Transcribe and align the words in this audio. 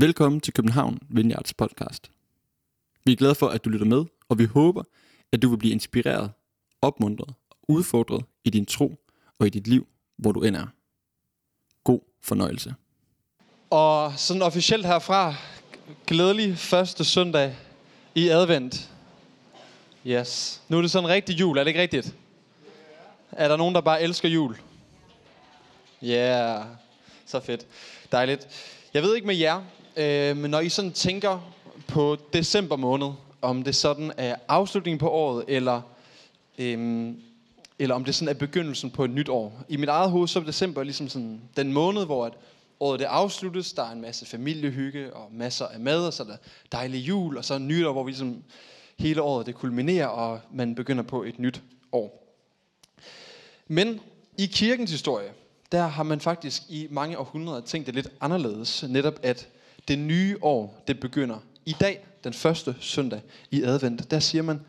Velkommen 0.00 0.40
til 0.40 0.52
København 0.54 0.98
Vineyards 1.08 1.54
podcast. 1.54 2.10
Vi 3.04 3.12
er 3.12 3.16
glade 3.16 3.34
for, 3.34 3.48
at 3.48 3.64
du 3.64 3.70
lytter 3.70 3.86
med, 3.86 4.04
og 4.28 4.38
vi 4.38 4.44
håber, 4.44 4.82
at 5.32 5.42
du 5.42 5.48
vil 5.48 5.56
blive 5.56 5.72
inspireret, 5.72 6.30
opmuntret 6.82 7.34
og 7.50 7.56
udfordret 7.68 8.24
i 8.44 8.50
din 8.50 8.66
tro 8.66 8.96
og 9.38 9.46
i 9.46 9.50
dit 9.50 9.66
liv, 9.66 9.86
hvor 10.16 10.32
du 10.32 10.42
end 10.42 10.56
er. 10.56 10.66
God 11.84 12.00
fornøjelse. 12.22 12.74
Og 13.70 14.12
sådan 14.16 14.42
officielt 14.42 14.86
herfra, 14.86 15.34
glædelig 16.06 16.58
første 16.58 17.04
søndag 17.04 17.56
i 18.14 18.28
advent. 18.28 18.90
Yes. 20.06 20.62
Nu 20.68 20.76
er 20.78 20.82
det 20.82 20.90
sådan 20.90 21.08
rigtig 21.08 21.40
jul, 21.40 21.58
er 21.58 21.64
det 21.64 21.68
ikke 21.68 21.82
rigtigt? 21.82 22.14
Er 23.32 23.48
der 23.48 23.56
nogen, 23.56 23.74
der 23.74 23.80
bare 23.80 24.02
elsker 24.02 24.28
jul? 24.28 24.56
Ja, 26.02 26.56
yeah. 26.56 26.66
så 27.26 27.40
fedt. 27.40 27.66
Dejligt. 28.12 28.48
Jeg 28.94 29.02
ved 29.02 29.14
ikke 29.14 29.26
med 29.26 29.36
jer, 29.36 29.64
øh, 29.98 30.36
men 30.36 30.50
når 30.50 30.60
I 30.60 30.68
sådan 30.68 30.92
tænker 30.92 31.52
på 31.88 32.16
december 32.32 32.76
måned, 32.76 33.08
om 33.42 33.62
det 33.62 33.76
sådan 33.76 34.12
er 34.16 34.36
afslutningen 34.48 34.98
på 34.98 35.10
året, 35.10 35.44
eller, 35.48 35.80
øh, 36.58 37.08
eller 37.78 37.94
om 37.94 38.04
det 38.04 38.14
sådan 38.14 38.34
er 38.34 38.38
begyndelsen 38.38 38.90
på 38.90 39.04
et 39.04 39.10
nyt 39.10 39.28
år. 39.28 39.64
I 39.68 39.76
mit 39.76 39.88
eget 39.88 40.10
hoved, 40.10 40.28
så 40.28 40.38
er 40.38 40.44
december 40.44 40.82
ligesom 40.82 41.08
sådan 41.08 41.40
den 41.56 41.72
måned, 41.72 42.04
hvor 42.04 42.26
at 42.26 42.32
året 42.80 43.00
det 43.00 43.06
afsluttes, 43.06 43.72
der 43.72 43.82
er 43.82 43.92
en 43.92 44.00
masse 44.00 44.26
familiehygge 44.26 45.14
og 45.14 45.28
masser 45.32 45.66
af 45.66 45.80
mad, 45.80 46.06
og 46.06 46.12
så 46.12 46.22
er 46.22 46.26
der 46.26 46.36
dejlig 46.72 46.98
jul, 46.98 47.36
og 47.36 47.44
så 47.44 47.54
er 47.54 47.58
nytår, 47.58 47.92
hvor 47.92 48.04
vi 48.04 48.10
ligesom 48.10 48.42
hele 48.98 49.22
året 49.22 49.46
det 49.46 49.54
kulminerer, 49.54 50.06
og 50.06 50.40
man 50.52 50.74
begynder 50.74 51.02
på 51.02 51.22
et 51.22 51.38
nyt 51.38 51.62
år. 51.92 52.34
Men 53.68 54.00
i 54.38 54.46
kirkens 54.46 54.90
historie, 54.90 55.32
der 55.72 55.86
har 55.86 56.02
man 56.02 56.20
faktisk 56.20 56.62
i 56.68 56.86
mange 56.90 57.18
århundreder 57.18 57.60
tænkt 57.60 57.86
det 57.86 57.94
lidt 57.94 58.08
anderledes. 58.20 58.84
Netop 58.88 59.14
at 59.22 59.48
det 59.88 59.98
nye 59.98 60.36
år, 60.42 60.82
det 60.86 61.00
begynder 61.00 61.38
i 61.66 61.76
dag, 61.80 62.06
den 62.24 62.32
første 62.32 62.76
søndag 62.80 63.20
i 63.50 63.62
advent. 63.62 64.10
Der 64.10 64.18
siger 64.18 64.42
man, 64.42 64.60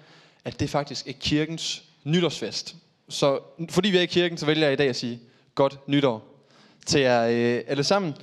at 0.46 0.60
det 0.60 0.70
faktisk 0.70 1.08
er 1.08 1.12
kirkens 1.12 1.84
nytårsfest. 2.04 2.76
Så 3.10 3.40
fordi 3.70 3.90
vi 3.90 3.98
er 3.98 4.02
i 4.02 4.06
kirken, 4.06 4.38
så 4.38 4.46
vælger 4.46 4.64
jeg 4.64 4.74
i 4.74 4.76
dag 4.76 4.90
at 4.90 4.96
sige 4.96 5.20
godt 5.56 5.88
nytår 5.88 6.46
til 6.86 7.02
jer 7.02 7.24
øh, 7.28 7.64
alle 7.68 7.84
sammen 7.84 8.14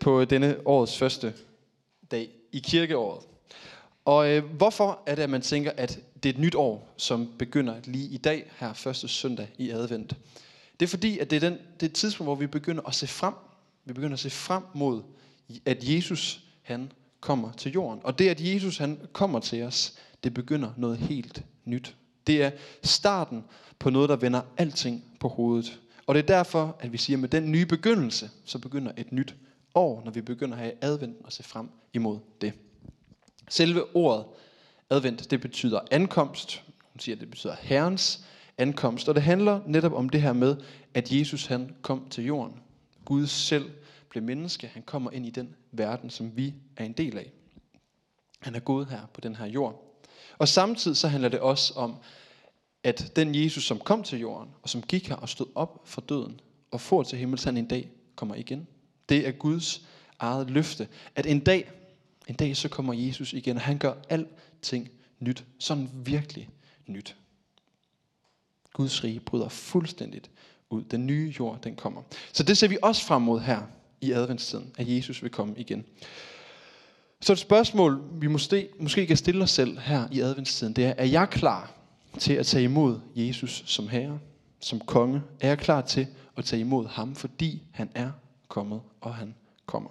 på 0.00 0.24
denne 0.24 0.56
årets 0.64 0.98
første 0.98 1.34
dag 2.10 2.28
i 2.52 2.58
kirkeåret. 2.58 3.24
Og 4.04 4.30
øh, 4.30 4.44
hvorfor 4.44 5.02
er 5.06 5.14
det, 5.14 5.22
at 5.22 5.30
man 5.30 5.42
tænker, 5.42 5.72
at 5.76 5.98
det 6.22 6.28
er 6.28 6.32
et 6.34 6.40
nyt 6.40 6.54
år, 6.54 6.94
som 6.96 7.32
begynder 7.38 7.74
lige 7.84 8.08
i 8.08 8.16
dag, 8.16 8.50
her 8.58 8.72
første 8.72 9.08
søndag 9.08 9.48
i 9.58 9.70
advent? 9.70 10.14
Det 10.80 10.86
er 10.86 10.90
fordi, 10.90 11.18
at 11.18 11.30
det 11.30 11.36
er, 11.36 11.50
den, 11.50 11.52
det 11.52 11.82
er 11.82 11.90
et 11.90 11.92
tidspunkt, 11.92 12.26
hvor 12.26 12.34
vi 12.34 12.46
begynder 12.46 12.82
at 12.82 12.94
se 12.94 13.06
frem. 13.06 13.34
Vi 13.84 13.92
begynder 13.92 14.14
at 14.14 14.20
se 14.20 14.30
frem 14.30 14.62
mod, 14.74 15.02
at 15.66 15.78
Jesus 15.82 16.40
han 16.62 16.92
kommer 17.20 17.52
til 17.52 17.72
jorden. 17.72 18.00
Og 18.04 18.18
det, 18.18 18.28
at 18.28 18.40
Jesus 18.40 18.78
han 18.78 19.00
kommer 19.12 19.40
til 19.40 19.62
os, 19.62 19.94
det 20.24 20.34
begynder 20.34 20.70
noget 20.76 20.98
helt 20.98 21.44
nyt. 21.64 21.96
Det 22.26 22.42
er 22.42 22.50
starten 22.82 23.44
på 23.78 23.90
noget, 23.90 24.08
der 24.08 24.16
vender 24.16 24.40
alting 24.56 25.04
på 25.20 25.28
hovedet. 25.28 25.80
Og 26.06 26.14
det 26.14 26.22
er 26.22 26.26
derfor, 26.26 26.76
at 26.80 26.92
vi 26.92 26.98
siger, 26.98 27.16
at 27.16 27.20
med 27.20 27.28
den 27.28 27.52
nye 27.52 27.66
begyndelse, 27.66 28.30
så 28.44 28.58
begynder 28.58 28.92
et 28.96 29.12
nyt 29.12 29.34
år, 29.74 30.02
når 30.04 30.10
vi 30.10 30.20
begynder 30.20 30.56
at 30.56 30.62
have 30.62 30.72
advent 30.80 31.16
og 31.24 31.32
se 31.32 31.42
frem 31.42 31.68
imod 31.92 32.18
det. 32.40 32.52
Selve 33.48 33.96
ordet 33.96 34.24
advent, 34.90 35.30
det 35.30 35.40
betyder 35.40 35.80
ankomst. 35.90 36.62
Hun 36.92 37.00
siger, 37.00 37.16
at 37.16 37.20
det 37.20 37.30
betyder 37.30 37.56
herrens 37.60 38.24
ankomst. 38.58 39.08
Og 39.08 39.14
det 39.14 39.22
handler 39.22 39.60
netop 39.66 39.92
om 39.92 40.08
det 40.08 40.22
her 40.22 40.32
med, 40.32 40.56
at 40.94 41.12
Jesus 41.12 41.46
han 41.46 41.74
kom 41.82 42.08
til 42.10 42.24
jorden. 42.24 42.54
Gud 43.04 43.26
selv 43.26 43.70
blev 44.10 44.22
menneske. 44.22 44.66
Han 44.66 44.82
kommer 44.82 45.10
ind 45.10 45.26
i 45.26 45.30
den 45.30 45.54
verden, 45.72 46.10
som 46.10 46.36
vi 46.36 46.54
er 46.76 46.84
en 46.84 46.92
del 46.92 47.18
af. 47.18 47.32
Han 48.40 48.54
er 48.54 48.60
Gud 48.60 48.86
her 48.86 49.00
på 49.14 49.20
den 49.20 49.36
her 49.36 49.46
jord. 49.46 50.02
Og 50.38 50.48
samtidig 50.48 50.96
så 50.96 51.08
handler 51.08 51.28
det 51.28 51.40
også 51.40 51.74
om, 51.74 51.96
at 52.84 53.12
den 53.16 53.34
Jesus, 53.34 53.64
som 53.64 53.78
kom 53.78 54.02
til 54.02 54.18
jorden, 54.18 54.50
og 54.62 54.68
som 54.68 54.82
gik 54.82 55.08
her 55.08 55.16
og 55.16 55.28
stod 55.28 55.46
op 55.54 55.82
fra 55.84 56.02
døden, 56.08 56.40
og 56.70 56.80
får 56.80 57.02
til 57.02 57.18
himmels, 57.18 57.44
han 57.44 57.56
en 57.56 57.66
dag 57.66 57.90
kommer 58.16 58.34
igen. 58.34 58.66
Det 59.08 59.28
er 59.28 59.32
Guds 59.32 59.86
eget 60.18 60.50
løfte, 60.50 60.88
at 61.16 61.26
en 61.26 61.40
dag, 61.40 61.70
en 62.26 62.34
dag 62.34 62.56
så 62.56 62.68
kommer 62.68 62.92
Jesus 62.94 63.32
igen, 63.32 63.56
og 63.56 63.62
han 63.62 63.78
gør 63.78 63.94
alting 64.08 64.90
nyt. 65.18 65.44
Sådan 65.58 65.90
virkelig 65.94 66.48
nyt. 66.86 67.16
Guds 68.72 69.04
rige 69.04 69.20
bryder 69.20 69.48
fuldstændigt 69.48 70.30
ud. 70.70 70.82
Den 70.82 71.06
nye 71.06 71.34
jord, 71.38 71.62
den 71.62 71.76
kommer. 71.76 72.02
Så 72.32 72.42
det 72.42 72.58
ser 72.58 72.68
vi 72.68 72.78
også 72.82 73.04
frem 73.04 73.22
mod 73.22 73.40
her 73.40 73.62
i 74.00 74.12
adventstiden, 74.12 74.72
at 74.78 74.88
Jesus 74.88 75.22
vil 75.22 75.30
komme 75.30 75.54
igen. 75.56 75.84
Så 77.20 77.32
et 77.32 77.38
spørgsmål, 77.38 78.02
vi 78.12 78.26
måske, 78.26 78.68
måske 78.78 79.06
kan 79.06 79.16
stille 79.16 79.42
os 79.42 79.50
selv 79.50 79.78
her 79.78 80.08
i 80.12 80.20
adventstiden, 80.20 80.72
det 80.72 80.84
er, 80.84 80.94
er 80.96 81.04
jeg 81.04 81.28
klar 81.30 81.72
til 82.18 82.32
at 82.32 82.46
tage 82.46 82.64
imod 82.64 83.00
Jesus 83.14 83.62
som 83.66 83.88
herre, 83.88 84.18
som 84.60 84.80
konge? 84.80 85.22
Er 85.40 85.48
jeg 85.48 85.58
klar 85.58 85.80
til 85.80 86.06
at 86.36 86.44
tage 86.44 86.60
imod 86.60 86.86
ham, 86.86 87.14
fordi 87.14 87.62
han 87.72 87.90
er 87.94 88.10
kommet, 88.48 88.80
og 89.00 89.14
han 89.14 89.34
kommer? 89.66 89.90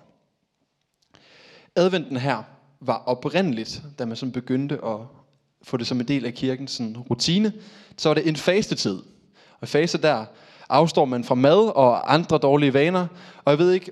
Adventen 1.75 2.17
her 2.17 2.43
var 2.79 2.97
oprindeligt, 2.97 3.81
da 3.99 4.05
man 4.05 4.15
sådan 4.15 4.31
begyndte 4.31 4.75
at 4.85 4.99
få 5.61 5.77
det 5.77 5.87
som 5.87 5.99
en 5.99 6.07
del 6.07 6.25
af 6.25 6.33
kirkens 6.33 6.71
sådan, 6.71 6.97
rutine, 6.97 7.53
så 7.97 8.09
var 8.09 8.13
det 8.13 8.27
en 8.27 8.35
fastetid. 8.35 8.99
Og 9.59 9.67
faste 9.67 9.97
der 9.97 10.25
afstår 10.69 11.05
man 11.05 11.23
fra 11.23 11.35
mad 11.35 11.75
og 11.75 12.13
andre 12.13 12.37
dårlige 12.37 12.73
vaner. 12.73 13.07
Og 13.45 13.51
jeg 13.51 13.59
ved 13.59 13.71
ikke, 13.71 13.91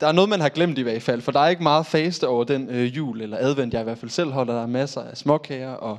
der 0.00 0.06
er 0.06 0.12
noget, 0.12 0.30
man 0.30 0.40
har 0.40 0.48
glemt 0.48 0.78
i 0.78 0.82
hvert 0.82 1.02
fald, 1.02 1.20
for 1.20 1.32
der 1.32 1.40
er 1.40 1.48
ikke 1.48 1.62
meget 1.62 1.86
faste 1.86 2.28
over 2.28 2.44
den 2.44 2.70
øh, 2.70 2.96
jul 2.96 3.20
eller 3.20 3.36
advent, 3.40 3.74
jeg 3.74 3.80
i 3.80 3.84
hvert 3.84 3.98
fald 3.98 4.10
selv 4.10 4.30
holder. 4.30 4.54
Der 4.54 4.62
er 4.62 4.66
masser 4.66 5.00
af 5.02 5.16
småkager 5.16 5.72
og 5.72 5.98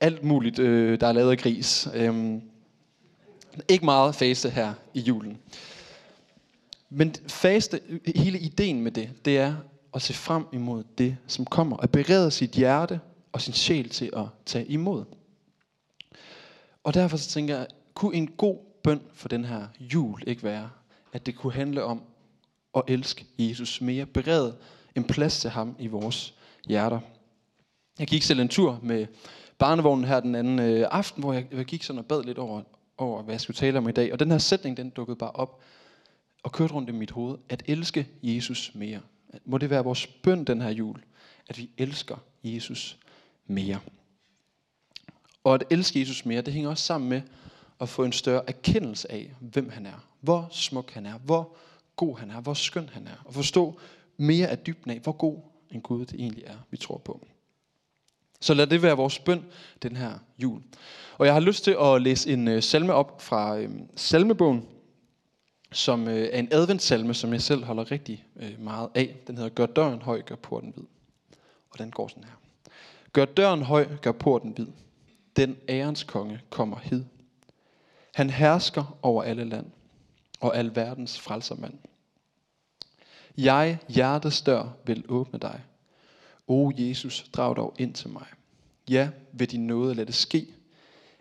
alt 0.00 0.24
muligt, 0.24 0.58
øh, 0.58 1.00
der 1.00 1.06
er 1.06 1.12
lavet 1.12 1.30
af 1.30 1.38
gris. 1.38 1.88
Øhm, 1.94 2.42
ikke 3.68 3.84
meget 3.84 4.14
faste 4.14 4.50
her 4.50 4.72
i 4.94 5.00
julen. 5.00 5.38
Men 6.90 7.14
faste, 7.28 7.80
hele 8.16 8.38
ideen 8.38 8.80
med 8.80 8.92
det, 8.92 9.10
det 9.24 9.38
er 9.38 9.54
at 9.94 10.02
se 10.02 10.14
frem 10.14 10.46
imod 10.52 10.84
det, 10.98 11.16
som 11.26 11.44
kommer. 11.44 11.76
At 11.76 11.90
berede 11.90 12.30
sit 12.30 12.50
hjerte 12.50 13.00
og 13.32 13.40
sin 13.40 13.54
sjæl 13.54 13.88
til 13.88 14.10
at 14.16 14.24
tage 14.46 14.66
imod. 14.66 15.04
Og 16.84 16.94
derfor 16.94 17.16
så 17.16 17.28
tænker 17.28 17.56
jeg, 17.56 17.66
kunne 17.94 18.14
en 18.14 18.26
god 18.26 18.56
bøn 18.84 19.02
for 19.14 19.28
den 19.28 19.44
her 19.44 19.66
jul 19.80 20.22
ikke 20.26 20.42
være, 20.42 20.70
at 21.12 21.26
det 21.26 21.36
kunne 21.36 21.52
handle 21.52 21.84
om 21.84 22.02
at 22.76 22.82
elske 22.88 23.26
Jesus 23.38 23.80
mere, 23.80 24.06
berede 24.06 24.56
en 24.94 25.04
plads 25.04 25.40
til 25.40 25.50
ham 25.50 25.76
i 25.78 25.86
vores 25.86 26.34
hjerter. 26.66 27.00
Jeg 27.98 28.06
gik 28.06 28.22
selv 28.22 28.40
en 28.40 28.48
tur 28.48 28.78
med 28.82 29.06
barnevognen 29.58 30.04
her 30.04 30.20
den 30.20 30.34
anden 30.34 30.58
øh, 30.58 30.88
aften, 30.90 31.22
hvor 31.22 31.32
jeg, 31.32 31.46
jeg 31.52 31.64
gik 31.64 31.82
sådan 31.82 31.98
og 31.98 32.06
bad 32.06 32.22
lidt 32.22 32.38
over, 32.38 32.62
over, 32.98 33.22
hvad 33.22 33.34
jeg 33.34 33.40
skulle 33.40 33.56
tale 33.56 33.78
om 33.78 33.88
i 33.88 33.92
dag. 33.92 34.12
Og 34.12 34.18
den 34.18 34.30
her 34.30 34.38
sætning, 34.38 34.76
den 34.76 34.90
dukkede 34.90 35.16
bare 35.16 35.30
op 35.30 35.60
og 36.42 36.52
kørte 36.52 36.74
rundt 36.74 36.88
i 36.88 36.92
mit 36.92 37.10
hoved. 37.10 37.38
At 37.48 37.62
elske 37.66 38.08
Jesus 38.22 38.72
mere. 38.74 39.00
Må 39.44 39.58
det 39.58 39.70
være 39.70 39.84
vores 39.84 40.06
bøn 40.06 40.44
den 40.44 40.60
her 40.60 40.70
jul, 40.70 41.02
at 41.48 41.58
vi 41.58 41.70
elsker 41.78 42.16
Jesus 42.44 42.98
mere. 43.46 43.80
Og 45.44 45.54
at 45.54 45.64
elske 45.70 46.00
Jesus 46.00 46.26
mere, 46.26 46.42
det 46.42 46.54
hænger 46.54 46.70
også 46.70 46.84
sammen 46.84 47.10
med 47.10 47.22
at 47.82 47.88
få 47.88 48.04
en 48.04 48.12
større 48.12 48.48
erkendelse 48.48 49.12
af, 49.12 49.32
hvem 49.40 49.70
han 49.70 49.86
er. 49.86 50.06
Hvor 50.20 50.48
smuk 50.50 50.90
han 50.90 51.06
er. 51.06 51.18
Hvor 51.18 51.56
god 51.96 52.18
han 52.18 52.30
er. 52.30 52.40
Hvor 52.40 52.54
skøn 52.54 52.88
han 52.92 53.06
er. 53.06 53.22
Og 53.24 53.34
forstå 53.34 53.80
mere 54.16 54.48
af 54.48 54.58
dybden 54.58 54.90
af, 54.90 54.98
hvor 54.98 55.12
god 55.12 55.38
en 55.70 55.80
Gud 55.80 56.06
det 56.06 56.20
egentlig 56.20 56.44
er, 56.46 56.56
vi 56.70 56.76
tror 56.76 56.98
på. 56.98 57.26
Så 58.40 58.54
lad 58.54 58.66
det 58.66 58.82
være 58.82 58.96
vores 58.96 59.18
bøn 59.18 59.44
den 59.82 59.96
her 59.96 60.12
jul. 60.38 60.62
Og 61.18 61.26
jeg 61.26 61.34
har 61.34 61.40
lyst 61.40 61.64
til 61.64 61.76
at 61.80 62.02
læse 62.02 62.32
en 62.32 62.48
øh, 62.48 62.62
salme 62.62 62.94
op 62.94 63.22
fra 63.22 63.58
øh, 63.58 63.70
salmebogen, 63.96 64.66
som 65.72 66.08
øh, 66.08 66.28
er 66.32 66.38
en 66.38 66.48
adventssalme, 66.52 67.14
som 67.14 67.32
jeg 67.32 67.42
selv 67.42 67.64
holder 67.64 67.90
rigtig 67.90 68.24
øh, 68.36 68.60
meget 68.60 68.88
af. 68.94 69.16
Den 69.26 69.36
hedder 69.36 69.50
Gør 69.50 69.66
døren 69.66 70.02
høj, 70.02 70.22
gør 70.22 70.34
porten 70.34 70.72
hvid. 70.74 70.84
Og 71.70 71.78
den 71.78 71.90
går 71.90 72.08
sådan 72.08 72.24
her. 72.24 72.36
Gør 73.12 73.24
døren 73.24 73.62
høj, 73.62 73.86
gør 74.02 74.12
porten 74.12 74.50
hvid. 74.50 74.66
Den 75.36 75.56
ærens 75.68 76.04
konge 76.04 76.40
kommer 76.50 76.78
hid. 76.82 77.04
Han 78.14 78.30
hersker 78.30 78.98
over 79.02 79.22
alle 79.22 79.44
land, 79.44 79.66
og 80.40 80.56
al 80.56 80.76
verdens 80.76 81.20
frelsermand. 81.20 81.74
Jeg, 83.38 83.78
hjertets 83.88 84.42
dør, 84.42 84.76
vil 84.86 85.04
åbne 85.08 85.38
dig. 85.38 85.60
O 86.46 86.72
Jesus, 86.78 87.26
drag 87.32 87.56
dog 87.56 87.74
ind 87.78 87.94
til 87.94 88.10
mig. 88.10 88.26
Ja, 88.88 89.10
ved 89.32 89.46
din 89.46 89.66
nåde 89.66 89.94
lad 89.94 90.06
det 90.06 90.14
ske, 90.14 90.46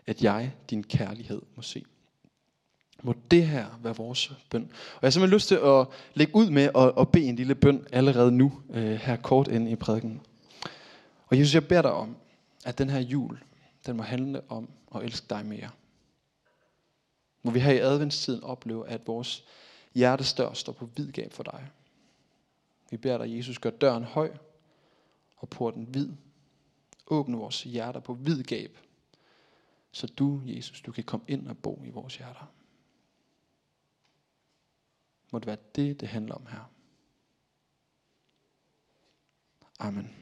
at 0.07 0.23
jeg 0.23 0.53
din 0.69 0.83
kærlighed 0.83 1.41
må 1.55 1.61
se. 1.61 1.83
Må 3.03 3.15
det 3.31 3.47
her 3.47 3.65
være 3.83 3.95
vores 3.95 4.31
bøn. 4.49 4.61
Og 4.71 4.99
jeg 5.01 5.07
har 5.07 5.09
simpelthen 5.09 5.35
lyst 5.35 5.47
til 5.47 5.55
at 5.55 5.87
lægge 6.13 6.35
ud 6.35 6.49
med 6.49 6.69
at, 6.75 6.93
at 6.99 7.09
bede 7.11 7.25
en 7.25 7.35
lille 7.35 7.55
bøn 7.55 7.87
allerede 7.91 8.31
nu, 8.31 8.61
øh, 8.69 8.91
her 8.95 9.15
kort 9.15 9.47
inde 9.47 9.71
i 9.71 9.75
prædiken. 9.75 10.21
Og 11.27 11.39
Jesus, 11.39 11.53
jeg 11.53 11.67
beder 11.67 11.81
dig 11.81 11.91
om, 11.91 12.15
at 12.65 12.77
den 12.77 12.89
her 12.89 12.99
jul, 12.99 13.39
den 13.85 13.97
må 13.97 14.03
handle 14.03 14.41
om 14.49 14.69
at 14.95 15.03
elske 15.03 15.25
dig 15.29 15.45
mere. 15.45 15.69
Må 17.43 17.51
vi 17.51 17.59
her 17.59 17.73
i 17.73 17.79
adventstiden 17.79 18.43
opleve, 18.43 18.87
at 18.87 19.07
vores 19.07 19.45
hjertestør 19.93 20.53
står 20.53 20.73
på 20.73 20.85
vid 20.85 21.11
gab 21.11 21.33
for 21.33 21.43
dig. 21.43 21.71
Vi 22.89 22.97
beder 22.97 23.17
dig, 23.17 23.37
Jesus, 23.37 23.59
gør 23.59 23.69
døren 23.69 24.03
høj 24.03 24.37
og 25.37 25.49
porten 25.49 25.83
hvid. 25.83 26.09
Åbne 27.07 27.37
vores 27.37 27.63
hjerter 27.63 27.99
på 27.99 28.13
vid 28.13 28.43
gab, 28.43 28.77
så 29.91 30.07
du, 30.07 30.41
Jesus, 30.45 30.81
du 30.81 30.91
kan 30.91 31.03
komme 31.03 31.25
ind 31.27 31.47
og 31.47 31.57
bo 31.57 31.83
i 31.85 31.89
vores 31.89 32.17
hjerter. 32.17 32.53
Må 35.31 35.39
det 35.39 35.47
være 35.47 35.57
det, 35.75 35.99
det 35.99 36.07
handler 36.07 36.35
om 36.35 36.45
her. 36.45 36.71
Amen. 39.79 40.15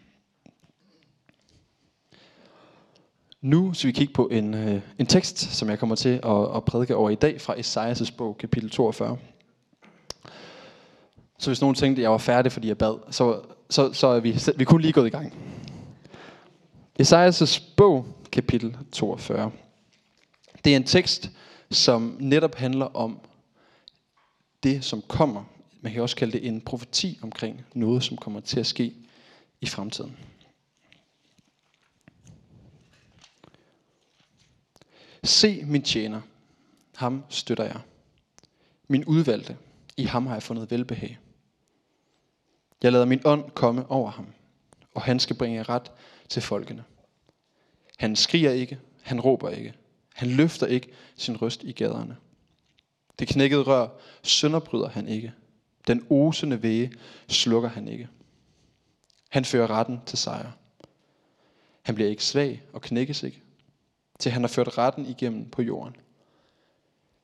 Nu 3.42 3.74
skal 3.74 3.88
vi 3.88 3.92
kigge 3.92 4.14
på 4.14 4.28
en, 4.28 4.54
øh, 4.54 4.82
en 5.00 5.06
tekst, 5.06 5.38
som 5.40 5.70
jeg 5.70 5.80
kommer 5.80 5.96
til 5.96 6.10
at, 6.24 6.56
at 6.56 6.66
prædike 6.66 6.96
over 6.96 7.10
i 7.10 7.16
dag 7.16 7.42
fra 7.42 7.54
Esajas' 7.54 8.16
bog, 8.18 8.38
kapitel 8.38 8.70
42. 8.70 9.18
Så 11.40 11.50
hvis 11.50 11.62
nogen 11.62 11.76
tænkte, 11.76 12.00
at 12.00 12.04
jeg 12.04 12.12
var 12.12 12.18
færdig, 12.18 12.52
fordi 12.52 12.68
jeg 12.68 12.78
bad, 12.78 13.12
så, 13.12 13.42
så, 13.70 13.94
så 13.94 14.08
er 14.08 14.20
vi, 14.20 14.40
vi 14.56 14.64
kun 14.64 14.82
lige 14.82 14.94
gået 14.94 15.08
i 15.08 15.10
gang. 15.10 15.34
Esajas' 17.02 17.64
bog, 17.78 18.06
kapitel 18.32 18.78
42. 18.92 19.52
Det 20.64 20.72
er 20.72 20.76
en 20.76 20.84
tekst, 20.84 21.32
som 21.72 22.18
netop 22.20 22.56
handler 22.56 22.86
om 22.86 23.20
det, 24.64 24.84
som 24.84 25.02
kommer. 25.08 25.44
Man 25.82 25.94
kan 25.94 26.02
også 26.02 26.16
kalde 26.16 26.34
det 26.34 26.48
en 26.48 26.62
profeti 26.62 27.20
omkring 27.22 27.66
noget, 27.74 28.04
som 28.04 28.18
kommer 28.18 28.40
til 28.40 28.60
at 28.60 28.68
ske 28.68 28.94
i 29.62 29.66
fremtiden. 29.66 30.18
Se 35.24 35.64
min 35.66 35.82
tjener, 35.82 36.22
ham 36.96 37.24
støtter 37.30 37.64
jeg. 37.64 37.82
Min 38.88 39.06
udvalgte, 39.06 39.58
i 39.98 40.04
ham 40.04 40.26
har 40.26 40.34
jeg 40.34 40.44
fundet 40.44 40.72
velbehag. 40.72 41.20
Jeg 42.84 42.92
lader 42.92 43.06
min 43.06 43.22
ånd 43.26 43.52
komme 43.52 43.92
over 43.92 44.12
ham, 44.12 44.28
og 44.96 45.02
han 45.02 45.20
skal 45.20 45.36
bringe 45.36 45.64
ret 45.64 45.92
til 46.30 46.42
folkene. 46.42 46.84
Han 47.98 48.16
skriger 48.16 48.52
ikke, 48.52 48.80
han 49.02 49.22
råber 49.22 49.50
ikke, 49.50 49.74
han 50.14 50.28
løfter 50.28 50.68
ikke 50.68 50.90
sin 51.16 51.42
røst 51.42 51.64
i 51.64 51.72
gaderne. 51.72 52.18
Det 53.20 53.28
knækkede 53.28 53.62
rør 53.62 53.88
sønderbryder 54.24 54.90
han 54.90 55.08
ikke. 55.08 55.34
Den 55.88 56.06
osende 56.10 56.64
væge 56.64 56.92
slukker 57.28 57.70
han 57.70 57.88
ikke. 57.88 58.08
Han 59.30 59.46
fører 59.46 59.70
retten 59.70 60.00
til 60.06 60.18
sejr. 60.18 60.52
Han 61.82 61.96
bliver 61.96 62.10
ikke 62.10 62.24
svag 62.24 62.62
og 62.74 62.82
knækkes 62.82 63.24
ikke, 63.24 63.42
til 64.20 64.32
han 64.32 64.44
har 64.44 64.48
ført 64.48 64.78
retten 64.78 65.06
igennem 65.06 65.50
på 65.50 65.62
jorden. 65.62 65.96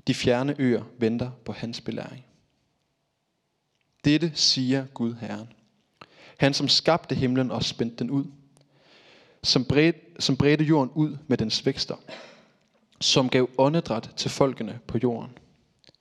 De 0.07 0.13
fjerne 0.13 0.55
øer 0.59 0.83
venter 0.97 1.31
på 1.45 1.51
hans 1.51 1.81
belæring. 1.81 2.25
Dette 4.05 4.31
siger 4.35 4.85
Gud 4.93 5.13
Herren. 5.13 5.49
Han 6.37 6.53
som 6.53 6.67
skabte 6.67 7.15
himlen 7.15 7.51
og 7.51 7.63
spændte 7.63 7.95
den 7.97 8.09
ud. 8.09 8.25
Som 9.43 9.65
bredte, 9.65 9.99
som 10.19 10.37
bredte 10.37 10.63
jorden 10.63 10.91
ud 10.95 11.17
med 11.27 11.37
dens 11.37 11.65
vækster. 11.65 11.95
Som 13.01 13.29
gav 13.29 13.49
åndedræt 13.57 14.11
til 14.15 14.31
folkene 14.31 14.79
på 14.87 14.97
jorden. 15.03 15.37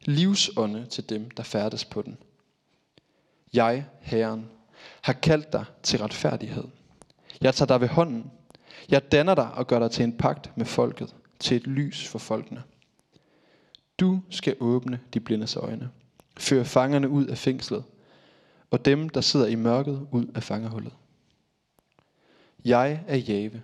Livsånde 0.00 0.87
til 0.87 1.08
dem, 1.08 1.31
der 1.31 1.43
færdes 1.43 1.85
på 1.85 2.02
den. 2.02 2.19
Jeg, 3.52 3.87
Herren, 4.00 4.50
har 5.00 5.12
kaldt 5.12 5.52
dig 5.52 5.64
til 5.82 5.99
retfærdighed. 5.99 6.64
Jeg 7.40 7.55
tager 7.55 7.67
dig 7.67 7.81
ved 7.81 7.88
hånden. 7.88 8.31
Jeg 8.88 9.12
danner 9.12 9.35
dig 9.35 9.53
og 9.53 9.67
gør 9.67 9.79
dig 9.79 9.91
til 9.91 10.05
en 10.05 10.17
pagt 10.17 10.56
med 10.56 10.67
folket, 10.67 11.15
til 11.38 11.56
et 11.56 11.67
lys 11.67 12.09
for 12.09 12.19
folkene. 12.19 12.62
Du 13.99 14.21
skal 14.31 14.56
åbne 14.61 15.00
de 15.15 15.21
blindes 15.21 15.56
øjne, 15.56 15.91
føre 16.38 16.65
fangerne 16.65 17.09
ud 17.09 17.26
af 17.26 17.38
fængslet, 17.38 17.85
og 18.71 18.85
dem, 18.85 19.09
der 19.09 19.21
sidder 19.21 19.47
i 19.47 19.55
mørket, 19.55 20.06
ud 20.11 20.26
af 20.35 20.43
fangerhullet. 20.43 20.93
Jeg 22.65 23.05
er 23.06 23.17
Jave. 23.17 23.62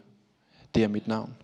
Det 0.74 0.82
er 0.84 0.88
mit 0.88 1.08
navn. 1.08 1.36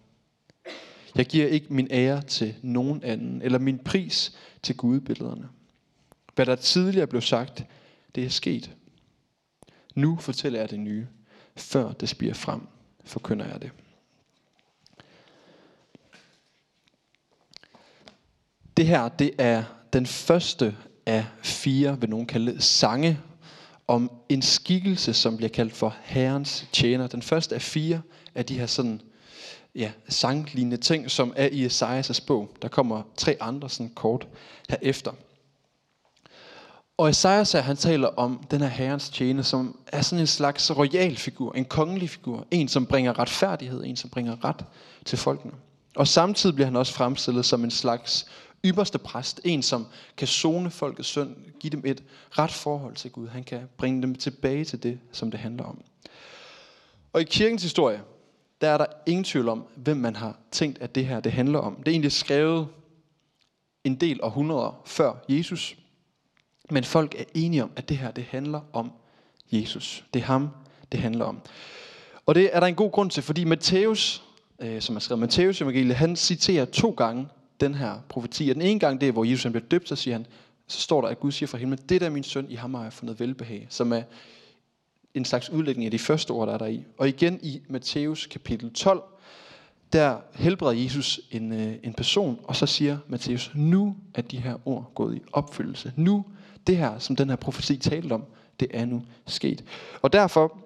Jeg 1.15 1.27
giver 1.27 1.47
ikke 1.47 1.75
min 1.75 1.89
ære 1.91 2.23
til 2.23 2.55
nogen 2.63 3.03
anden, 3.03 3.43
eller 3.43 3.59
min 3.59 3.79
pris 3.79 4.37
til 4.63 4.77
gudbillederne. 4.77 5.49
Hvad 6.35 6.47
der 6.47 6.57
tidligere 6.57 7.07
blev 7.07 7.23
sagt, 7.23 7.65
det 8.15 8.25
er 8.25 8.29
sket. 8.29 8.77
Nu 9.95 10.17
fortæller 10.17 10.61
jeg 10.61 10.71
det 10.71 10.81
nye. 10.81 11.07
Før 11.57 11.93
det 11.93 12.09
spiger 12.09 12.35
frem, 12.35 12.61
forkynder 13.07 13.47
jeg 13.47 13.63
det. 13.63 13.71
Det 18.77 18.87
her, 18.87 19.09
det 19.09 19.31
er 19.39 19.65
den 19.93 20.07
første 20.07 20.77
af 21.07 21.27
fire, 21.43 22.01
vil 22.01 22.11
nogen 22.11 22.27
kalde 22.27 22.63
sange, 22.63 23.21
om 23.89 24.11
en 24.29 24.43
skikkelse, 24.43 25.15
som 25.15 25.37
bliver 25.37 25.51
kaldt 25.51 25.73
for 25.73 25.97
Herrens 26.03 26.67
tjener. 26.73 27.07
Den 27.07 27.23
første 27.23 27.55
af 27.55 27.63
fire 27.63 28.03
af 28.35 28.47
de 28.47 28.59
her 28.59 28.67
sådan, 28.67 29.01
ja, 29.75 29.93
sanglignende 30.09 30.77
ting, 30.77 31.11
som 31.11 31.33
er 31.37 31.49
i 31.53 31.67
Esajas' 31.67 32.27
bog. 32.27 32.51
Der 32.63 32.69
kommer 32.69 33.03
tre 33.17 33.37
andre 33.41 33.71
sådan 33.71 33.91
kort 33.91 34.29
herefter. 34.69 35.13
Og 36.99 37.09
Esajas 37.09 37.53
her, 37.53 37.61
han 37.61 37.77
taler 37.77 38.09
om 38.09 38.45
den 38.51 38.61
her 38.61 38.69
herrens 38.69 39.11
tjener, 39.11 39.43
som 39.43 39.79
er 39.87 40.03
sådan 40.03 40.21
en 40.21 40.27
slags 40.27 40.77
royal 40.77 41.17
figur, 41.17 41.53
en 41.53 41.65
kongelig 41.65 42.11
figur, 42.11 42.47
en 42.51 42.69
som 42.69 42.87
bringer 42.87 43.19
retfærdighed, 43.19 43.85
en 43.85 43.97
som 43.97 44.11
bringer 44.11 44.45
ret 44.45 44.65
til 45.05 45.19
folkene. 45.19 45.53
Og 45.97 46.09
samtidig 46.09 46.55
bliver 46.55 46.67
han 46.67 46.77
også 46.77 46.93
fremstillet 46.93 47.45
som 47.45 47.65
en 47.65 47.71
slags 47.71 48.27
ypperste 48.65 48.99
præst, 48.99 49.41
en 49.45 49.63
som 49.63 49.87
kan 50.17 50.29
zone 50.29 50.71
folkets 50.71 51.09
synd, 51.09 51.37
give 51.61 51.71
dem 51.71 51.83
et 51.85 52.03
ret 52.31 52.53
forhold 52.53 52.95
til 52.95 53.11
Gud. 53.11 53.29
Han 53.29 53.45
kan 53.45 53.69
bringe 53.77 54.03
dem 54.03 54.15
tilbage 54.15 54.65
til 54.65 54.83
det, 54.83 55.01
som 55.13 55.31
det 55.31 55.41
handler 55.41 55.65
om. 55.65 55.83
Og 57.13 57.21
i 57.21 57.25
kirkens 57.25 57.63
historie, 57.63 58.03
der 58.61 58.69
er 58.69 58.79
der 58.79 58.87
ingen 59.07 59.25
tvivl 59.25 59.49
om, 59.49 59.65
hvem 59.77 59.97
man 59.97 60.17
har 60.17 60.37
tænkt, 60.53 60.79
at 60.79 60.95
det 60.95 61.07
her 61.07 61.21
det 61.21 61.33
handler 61.33 61.59
om. 61.59 61.77
Det 61.77 61.89
er 61.89 61.93
egentlig 61.93 62.13
skrevet 62.13 62.69
en 63.85 63.95
del 63.95 64.23
århundreder 64.23 64.83
før 64.85 65.13
Jesus. 65.29 65.77
Men 66.71 66.85
folk 66.85 67.15
er 67.19 67.25
enige 67.35 67.63
om, 67.63 67.71
at 67.77 67.89
det 67.89 67.97
her 67.97 68.11
det 68.11 68.25
handler 68.25 68.61
om 68.73 68.93
Jesus. 69.53 70.05
Det 70.15 70.21
er 70.21 70.27
ham, 70.27 70.49
det 70.93 71.01
handler 71.01 71.25
om. 71.25 71.41
Og 72.27 72.35
det 72.35 72.51
er 72.53 72.61
der 72.61 72.67
en 72.67 72.75
god 72.75 72.91
grund 72.91 73.11
til, 73.11 73.23
fordi 73.23 73.45
Matthæus, 73.45 74.23
øh, 74.59 74.81
som 74.81 74.95
har 74.95 75.01
skrevet 75.01 75.21
Matthæus 75.21 75.61
evangeliet, 75.61 75.97
han 75.97 76.17
citerer 76.17 76.65
to 76.65 76.91
gange 76.91 77.29
den 77.61 77.75
her 77.75 77.95
profeti. 78.09 78.49
Og 78.49 78.55
den 78.55 78.63
ene 78.63 78.81
gang, 78.81 79.01
det 79.01 79.09
er, 79.09 79.13
hvor 79.13 79.25
Jesus 79.25 79.43
han 79.43 79.53
bliver 79.53 79.67
døbt, 79.67 79.89
så 79.89 79.97
siger 79.97 80.15
han, 80.15 80.27
så 80.67 80.81
står 80.81 81.01
der, 81.01 81.09
at 81.09 81.21
Gud 81.21 81.33
siger 81.33 81.47
fra 81.47 81.59
himlen, 81.59 81.79
det 81.89 82.01
der 82.01 82.07
er 82.07 82.11
min 82.11 82.23
søn, 82.23 82.47
i 82.51 82.55
ham 82.55 82.75
har 82.75 82.83
jeg 82.83 82.93
fundet 82.93 83.21
velbehag, 83.21 83.67
som 83.71 83.93
er 83.93 84.03
en 85.15 85.25
slags 85.25 85.51
udlægning 85.51 85.85
af 85.85 85.91
de 85.91 85.99
første 85.99 86.31
ord, 86.31 86.49
der 86.49 86.55
er 86.55 86.59
der 86.59 86.67
i. 86.67 86.85
Og 86.99 87.09
igen 87.09 87.39
i 87.43 87.61
Matthæus 87.69 88.27
kapitel 88.27 88.73
12, 88.73 89.03
der 89.93 90.19
helbreder 90.35 90.83
Jesus 90.83 91.21
en, 91.31 91.53
øh, 91.53 91.75
en 91.83 91.95
person, 91.95 92.41
og 92.45 92.57
så 92.57 92.67
siger 92.67 92.99
Matthæus, 93.09 93.51
nu 93.55 93.97
er 94.15 94.23
de 94.23 94.37
her 94.37 94.69
ord 94.69 94.93
gået 94.95 95.17
i 95.17 95.21
opfyldelse. 95.33 95.93
Nu, 95.97 96.25
det 96.67 96.77
her, 96.77 96.99
som 96.99 97.17
den 97.17 97.29
her 97.29 97.37
profeti 97.37 97.77
talte 97.77 98.13
om, 98.13 98.25
det 98.61 98.69
er 98.71 98.85
nu 98.85 99.03
sket. 99.27 99.65
Og 100.03 100.13
derfor, 100.13 100.59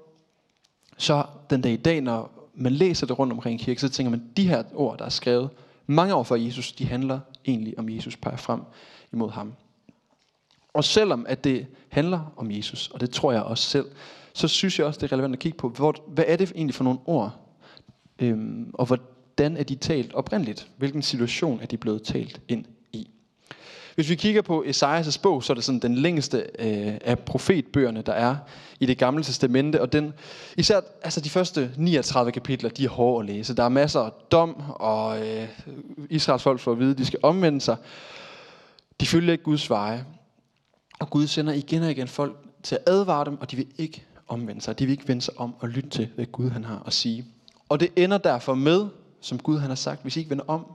så 0.97 1.25
den 1.51 1.61
dag 1.61 1.73
i 1.73 1.77
dag, 1.77 2.01
når 2.01 2.49
man 2.55 2.73
læser 2.73 3.07
det 3.07 3.19
rundt 3.19 3.33
omkring 3.33 3.61
i 3.61 3.65
kirke, 3.65 3.81
så 3.81 3.89
tænker 3.89 4.11
man, 4.11 4.31
de 4.37 4.49
her 4.49 4.63
ord, 4.75 4.99
der 4.99 5.05
er 5.05 5.09
skrevet 5.09 5.51
mange 5.87 6.15
år 6.15 6.23
før 6.23 6.37
Jesus, 6.37 6.73
de 6.73 6.87
handler 6.87 7.21
egentlig 7.47 7.79
om 7.79 7.89
Jesus 7.89 8.17
peger 8.17 8.37
frem 8.37 8.61
imod 9.13 9.31
ham. 9.31 9.53
Og 10.73 10.85
selvom 10.85 11.27
at 11.29 11.45
det 11.45 11.67
handler 11.89 12.33
om 12.37 12.51
Jesus, 12.51 12.89
og 12.89 13.01
det 13.01 13.11
tror 13.11 13.33
jeg 13.33 13.43
også 13.43 13.65
selv, 13.65 13.87
så 14.33 14.49
synes 14.49 14.79
jeg 14.79 14.87
også, 14.87 15.01
det 15.01 15.07
er 15.07 15.13
relevant 15.13 15.33
at 15.33 15.39
kigge 15.39 15.59
på, 15.59 15.69
hvor, 15.69 15.95
hvad 16.07 16.25
er 16.27 16.37
det 16.37 16.53
egentlig 16.55 16.75
for 16.75 16.85
nogle 16.85 16.99
ord, 17.07 17.37
øhm, 18.19 18.71
og 18.75 18.87
hvordan 18.87 19.57
er 19.57 19.63
de 19.63 19.75
talt 19.75 20.15
oprindeligt? 20.15 20.71
Hvilken 20.77 21.03
situation 21.03 21.61
er 21.61 21.67
de 21.67 21.77
blevet 21.77 22.03
talt 22.03 22.41
ind? 22.49 22.65
Hvis 24.01 24.11
vi 24.11 24.15
kigger 24.15 24.43
på 24.43 24.65
Esajas' 24.67 25.21
bog, 25.23 25.45
så 25.45 25.53
er 25.53 25.55
det 25.55 25.65
sådan 25.65 25.79
den 25.79 25.95
længste 25.95 26.47
øh, 26.59 26.95
af 27.05 27.19
profetbøgerne, 27.19 28.03
der 28.03 28.13
er 28.13 28.37
i 28.81 28.87
det 28.87 28.99
gamle 28.99 29.25
testamente. 29.25 29.81
Og 29.81 29.93
den, 29.93 30.13
især 30.57 30.81
altså 31.03 31.21
de 31.21 31.31
første 31.31 31.71
39 31.77 32.33
kapitler, 32.33 32.71
de 32.71 32.85
er 32.85 32.89
hårde 32.89 33.21
at 33.21 33.37
læse. 33.37 33.57
Der 33.57 33.63
er 33.63 33.69
masser 33.69 34.01
af 34.01 34.11
dom, 34.33 34.63
og 34.69 35.29
øh, 35.29 35.49
Israels 36.11 36.43
folk 36.43 36.61
får 36.61 36.73
at 36.73 36.79
vide, 36.79 36.91
at 36.91 36.99
de 36.99 37.07
skal 37.07 37.19
omvende 37.23 37.61
sig. 37.61 37.77
De 39.01 39.07
følger 39.07 39.33
ikke 39.33 39.45
Guds 39.45 39.71
veje. 39.71 40.05
Og 41.01 41.11
Gud 41.11 41.27
sender 41.27 41.53
igen 41.53 41.83
og 41.83 41.91
igen 41.91 42.09
folk 42.09 42.37
til 42.63 42.75
at 42.75 42.83
advare 42.87 43.25
dem, 43.25 43.41
og 43.41 43.51
de 43.51 43.57
vil 43.57 43.67
ikke 43.79 44.05
omvende 44.29 44.63
sig. 44.63 44.79
De 44.79 44.87
vil 44.87 44.93
ikke 44.93 45.09
vende 45.09 45.23
sig 45.23 45.35
om 45.37 45.55
og 45.61 45.69
lytte 45.69 45.91
til, 45.91 46.09
hvad 46.15 46.27
Gud 46.27 46.51
han 46.51 46.65
har 46.65 46.83
at 46.87 46.93
sige. 46.93 47.25
Og 47.69 47.81
det 47.81 47.89
ender 47.97 48.19
derfor 48.19 48.55
med, 48.55 48.87
som 49.21 49.39
Gud 49.39 49.59
han 49.59 49.69
har 49.69 49.75
sagt, 49.75 50.03
hvis 50.03 50.17
I 50.17 50.19
ikke 50.19 50.31
vender 50.31 50.45
om, 50.49 50.67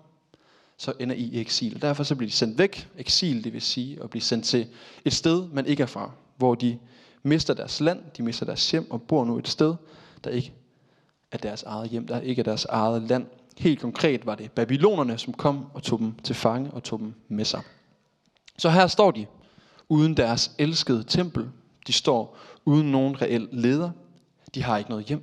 så 0.78 0.94
ender 1.00 1.16
I 1.16 1.20
i 1.20 1.40
eksil. 1.40 1.82
Derfor 1.82 2.04
så 2.04 2.16
bliver 2.16 2.30
de 2.30 2.36
sendt 2.36 2.58
væk. 2.58 2.90
Eksil, 2.98 3.44
det 3.44 3.54
vil 3.54 3.62
sige 3.62 4.04
at 4.04 4.10
blive 4.10 4.22
sendt 4.22 4.46
til 4.46 4.68
et 5.06 5.14
sted, 5.14 5.48
man 5.48 5.66
ikke 5.66 5.84
er 5.84 5.88
fra. 5.88 6.12
Hvor 6.38 6.56
de 6.56 6.80
mister 7.24 7.54
deres 7.54 7.82
land, 7.82 8.00
de 8.18 8.24
mister 8.24 8.46
deres 8.46 8.72
hjem 8.72 8.92
og 8.92 9.02
bor 9.02 9.26
nu 9.26 9.38
et 9.38 9.48
sted, 9.48 9.76
der 10.24 10.30
ikke 10.30 10.54
er 11.32 11.38
deres 11.38 11.64
eget 11.64 11.90
hjem, 11.90 12.08
der 12.08 12.20
ikke 12.20 12.40
er 12.40 12.44
deres 12.44 12.66
eget 12.66 13.02
land. 13.02 13.26
Helt 13.58 13.82
konkret 13.82 14.26
var 14.26 14.36
det 14.36 14.52
babylonerne, 14.52 15.18
som 15.18 15.34
kom 15.34 15.66
og 15.74 15.84
tog 15.84 16.00
dem 16.00 16.14
til 16.24 16.36
fange 16.36 16.72
og 16.72 16.84
tog 16.84 17.00
dem 17.00 17.14
med 17.28 17.46
sig. 17.46 17.62
Så 18.58 18.70
her 18.70 18.88
står 18.88 19.12
de 19.12 19.26
uden 19.90 20.18
deres 20.18 20.52
elskede 20.58 21.04
tempel. 21.04 21.50
De 21.88 21.94
står 21.94 22.38
uden 22.66 22.92
nogen 22.92 23.22
reel 23.22 23.48
leder. 23.52 23.92
De 24.56 24.64
har 24.64 24.78
ikke 24.78 24.90
noget 24.90 25.06
hjem. 25.06 25.22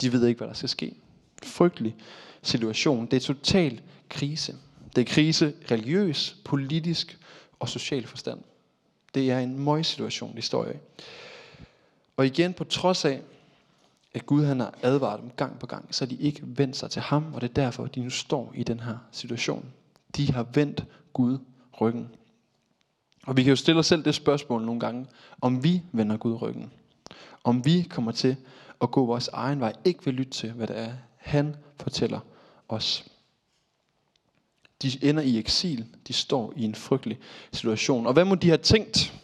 De 0.00 0.12
ved 0.12 0.26
ikke, 0.26 0.38
hvad 0.38 0.48
der 0.48 0.54
skal 0.54 0.68
ske. 0.68 0.94
Frygtelig 1.42 1.96
situation. 2.46 3.06
Det 3.06 3.16
er 3.16 3.20
total 3.20 3.80
krise. 4.08 4.54
Det 4.96 5.00
er 5.00 5.14
krise 5.14 5.52
religiøs, 5.70 6.36
politisk 6.44 7.18
og 7.60 7.68
social 7.68 8.06
forstand. 8.06 8.40
Det 9.14 9.30
er 9.30 9.38
en 9.38 9.58
møgssituation, 9.58 10.36
de 10.36 10.42
står 10.42 10.66
i. 10.66 10.72
Og 12.16 12.26
igen, 12.26 12.52
på 12.52 12.64
trods 12.64 13.04
af, 13.04 13.20
at 14.14 14.26
Gud 14.26 14.44
han 14.44 14.60
har 14.60 14.74
advaret 14.82 15.20
dem 15.20 15.30
gang 15.36 15.58
på 15.58 15.66
gang, 15.66 15.94
så 15.94 16.06
de 16.06 16.16
ikke 16.16 16.42
vendt 16.44 16.76
sig 16.76 16.90
til 16.90 17.02
ham, 17.02 17.34
og 17.34 17.40
det 17.40 17.48
er 17.50 17.54
derfor, 17.54 17.86
de 17.86 18.00
nu 18.00 18.10
står 18.10 18.52
i 18.54 18.62
den 18.62 18.80
her 18.80 18.96
situation. 19.12 19.72
De 20.16 20.32
har 20.32 20.46
vendt 20.54 20.84
Gud 21.12 21.38
ryggen. 21.80 22.08
Og 23.26 23.36
vi 23.36 23.42
kan 23.42 23.50
jo 23.50 23.56
stille 23.56 23.78
os 23.78 23.86
selv 23.86 24.04
det 24.04 24.14
spørgsmål 24.14 24.64
nogle 24.64 24.80
gange, 24.80 25.06
om 25.40 25.64
vi 25.64 25.82
vender 25.92 26.16
Gud 26.16 26.42
ryggen. 26.42 26.72
Om 27.44 27.64
vi 27.64 27.86
kommer 27.90 28.12
til 28.12 28.36
at 28.80 28.90
gå 28.90 29.06
vores 29.06 29.28
egen 29.28 29.60
vej, 29.60 29.72
ikke 29.84 30.04
vil 30.04 30.14
lytte 30.14 30.32
til, 30.32 30.52
hvad 30.52 30.66
det 30.66 30.78
er, 30.78 30.92
han 31.16 31.56
fortæller 31.80 32.20
os. 32.68 33.04
De 34.82 35.08
ender 35.08 35.22
i 35.22 35.38
eksil. 35.38 35.86
De 36.08 36.12
står 36.12 36.52
i 36.56 36.64
en 36.64 36.74
frygtelig 36.74 37.18
situation. 37.52 38.06
Og 38.06 38.12
hvad 38.12 38.24
må 38.24 38.34
de 38.34 38.48
have 38.48 38.58
tænkt? 38.58 39.20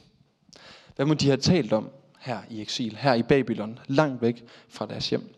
Hvad 0.96 1.06
må 1.06 1.14
de 1.14 1.26
have 1.26 1.36
talt 1.36 1.72
om 1.72 1.90
her 2.18 2.38
i 2.50 2.60
eksil, 2.60 2.96
her 2.96 3.14
i 3.14 3.22
Babylon, 3.22 3.78
langt 3.86 4.22
væk 4.22 4.44
fra 4.68 4.86
deres 4.86 5.10
hjem? 5.10 5.34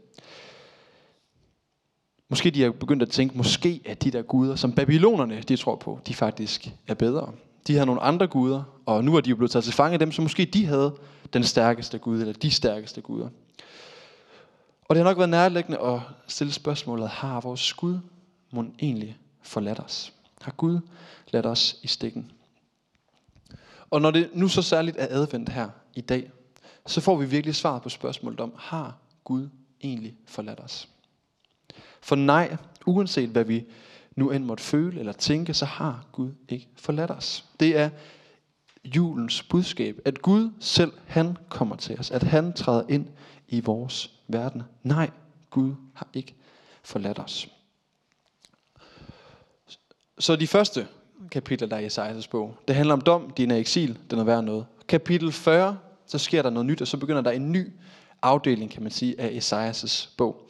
Måske 2.28 2.50
de 2.50 2.62
har 2.62 2.70
begyndt 2.70 3.02
at 3.02 3.10
tænke, 3.10 3.36
måske 3.36 3.80
at 3.84 4.04
de 4.04 4.10
der 4.10 4.22
guder, 4.22 4.56
som 4.56 4.72
babylonerne 4.72 5.40
de 5.40 5.56
tror 5.56 5.76
på, 5.76 6.00
de 6.06 6.14
faktisk 6.14 6.68
er 6.86 6.94
bedre. 6.94 7.32
De 7.66 7.76
har 7.76 7.84
nogle 7.84 8.00
andre 8.00 8.26
guder, 8.26 8.62
og 8.86 9.04
nu 9.04 9.16
er 9.16 9.20
de 9.20 9.30
jo 9.30 9.36
blevet 9.36 9.50
taget 9.50 9.64
til 9.64 9.72
fange 9.72 9.92
af 9.92 9.98
dem, 9.98 10.12
så 10.12 10.22
måske 10.22 10.44
de 10.44 10.66
havde 10.66 10.96
den 11.32 11.44
stærkeste 11.44 11.98
gud, 11.98 12.20
eller 12.20 12.32
de 12.32 12.50
stærkeste 12.50 13.00
guder. 13.00 13.28
Og 14.92 14.96
det 14.96 15.04
har 15.04 15.10
nok 15.10 15.18
været 15.18 15.30
nærliggende 15.30 15.78
at 15.78 16.00
stille 16.26 16.52
spørgsmålet, 16.52 17.08
har 17.08 17.40
vores 17.40 17.74
Gud 17.74 17.98
må 18.50 18.64
egentlig 18.78 19.18
forladt 19.42 19.80
os? 19.80 20.12
Har 20.40 20.52
Gud 20.52 20.80
ladt 21.30 21.46
os 21.46 21.76
i 21.82 21.86
stikken? 21.86 22.30
Og 23.90 24.00
når 24.00 24.10
det 24.10 24.30
nu 24.34 24.48
så 24.48 24.62
særligt 24.62 24.96
er 24.96 25.06
advendt 25.10 25.48
her 25.48 25.68
i 25.94 26.00
dag, 26.00 26.30
så 26.86 27.00
får 27.00 27.16
vi 27.16 27.26
virkelig 27.26 27.54
svar 27.54 27.78
på 27.78 27.88
spørgsmålet 27.88 28.40
om, 28.40 28.52
har 28.56 28.96
Gud 29.24 29.48
egentlig 29.82 30.14
forladt 30.26 30.60
os? 30.60 30.88
For 32.00 32.16
nej, 32.16 32.56
uanset 32.86 33.28
hvad 33.28 33.44
vi 33.44 33.64
nu 34.16 34.30
end 34.30 34.44
måtte 34.44 34.64
føle 34.64 35.00
eller 35.00 35.12
tænke, 35.12 35.54
så 35.54 35.64
har 35.64 36.04
Gud 36.12 36.32
ikke 36.48 36.68
forladt 36.76 37.10
os. 37.10 37.44
Det 37.60 37.78
er 37.78 37.90
julens 38.84 39.42
budskab, 39.42 40.00
at 40.04 40.22
Gud 40.22 40.50
selv, 40.60 40.92
han 41.06 41.36
kommer 41.48 41.76
til 41.76 41.98
os, 41.98 42.10
at 42.10 42.22
han 42.22 42.52
træder 42.52 42.84
ind 42.88 43.06
i 43.48 43.60
vores 43.60 44.21
verden. 44.32 44.62
Nej, 44.82 45.10
Gud 45.50 45.74
har 45.94 46.08
ikke 46.14 46.34
forladt 46.82 47.18
os. 47.18 47.48
Så 50.18 50.36
de 50.36 50.46
første 50.46 50.88
kapitler, 51.30 51.68
der 51.68 51.76
er 51.76 51.80
i 51.80 51.86
Esajas 51.86 52.28
bog, 52.28 52.56
det 52.68 52.76
handler 52.76 52.94
om 52.94 53.00
dom, 53.00 53.30
din 53.30 53.50
er 53.50 53.56
eksil, 53.56 53.98
den 54.10 54.18
er 54.18 54.24
værd 54.24 54.44
noget. 54.44 54.66
Kapitel 54.88 55.32
40, 55.32 55.78
så 56.06 56.18
sker 56.18 56.42
der 56.42 56.50
noget 56.50 56.66
nyt, 56.66 56.80
og 56.80 56.88
så 56.88 56.96
begynder 56.96 57.22
der 57.22 57.30
en 57.30 57.52
ny 57.52 57.72
afdeling, 58.22 58.70
kan 58.70 58.82
man 58.82 58.90
sige, 58.90 59.20
af 59.20 59.28
Esajas 59.28 60.10
bog. 60.16 60.46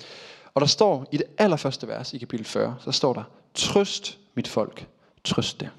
Og 0.54 0.60
der 0.60 0.66
står 0.66 1.08
i 1.12 1.16
det 1.16 1.26
allerførste 1.38 1.88
vers 1.88 2.14
i 2.14 2.18
kapitel 2.18 2.46
40, 2.46 2.76
så 2.80 2.92
står 2.92 3.12
der, 3.12 3.22
trøst 3.54 4.18
mit 4.34 4.48
folk, 4.48 4.88
trøst 5.24 5.60
det. 5.60 5.70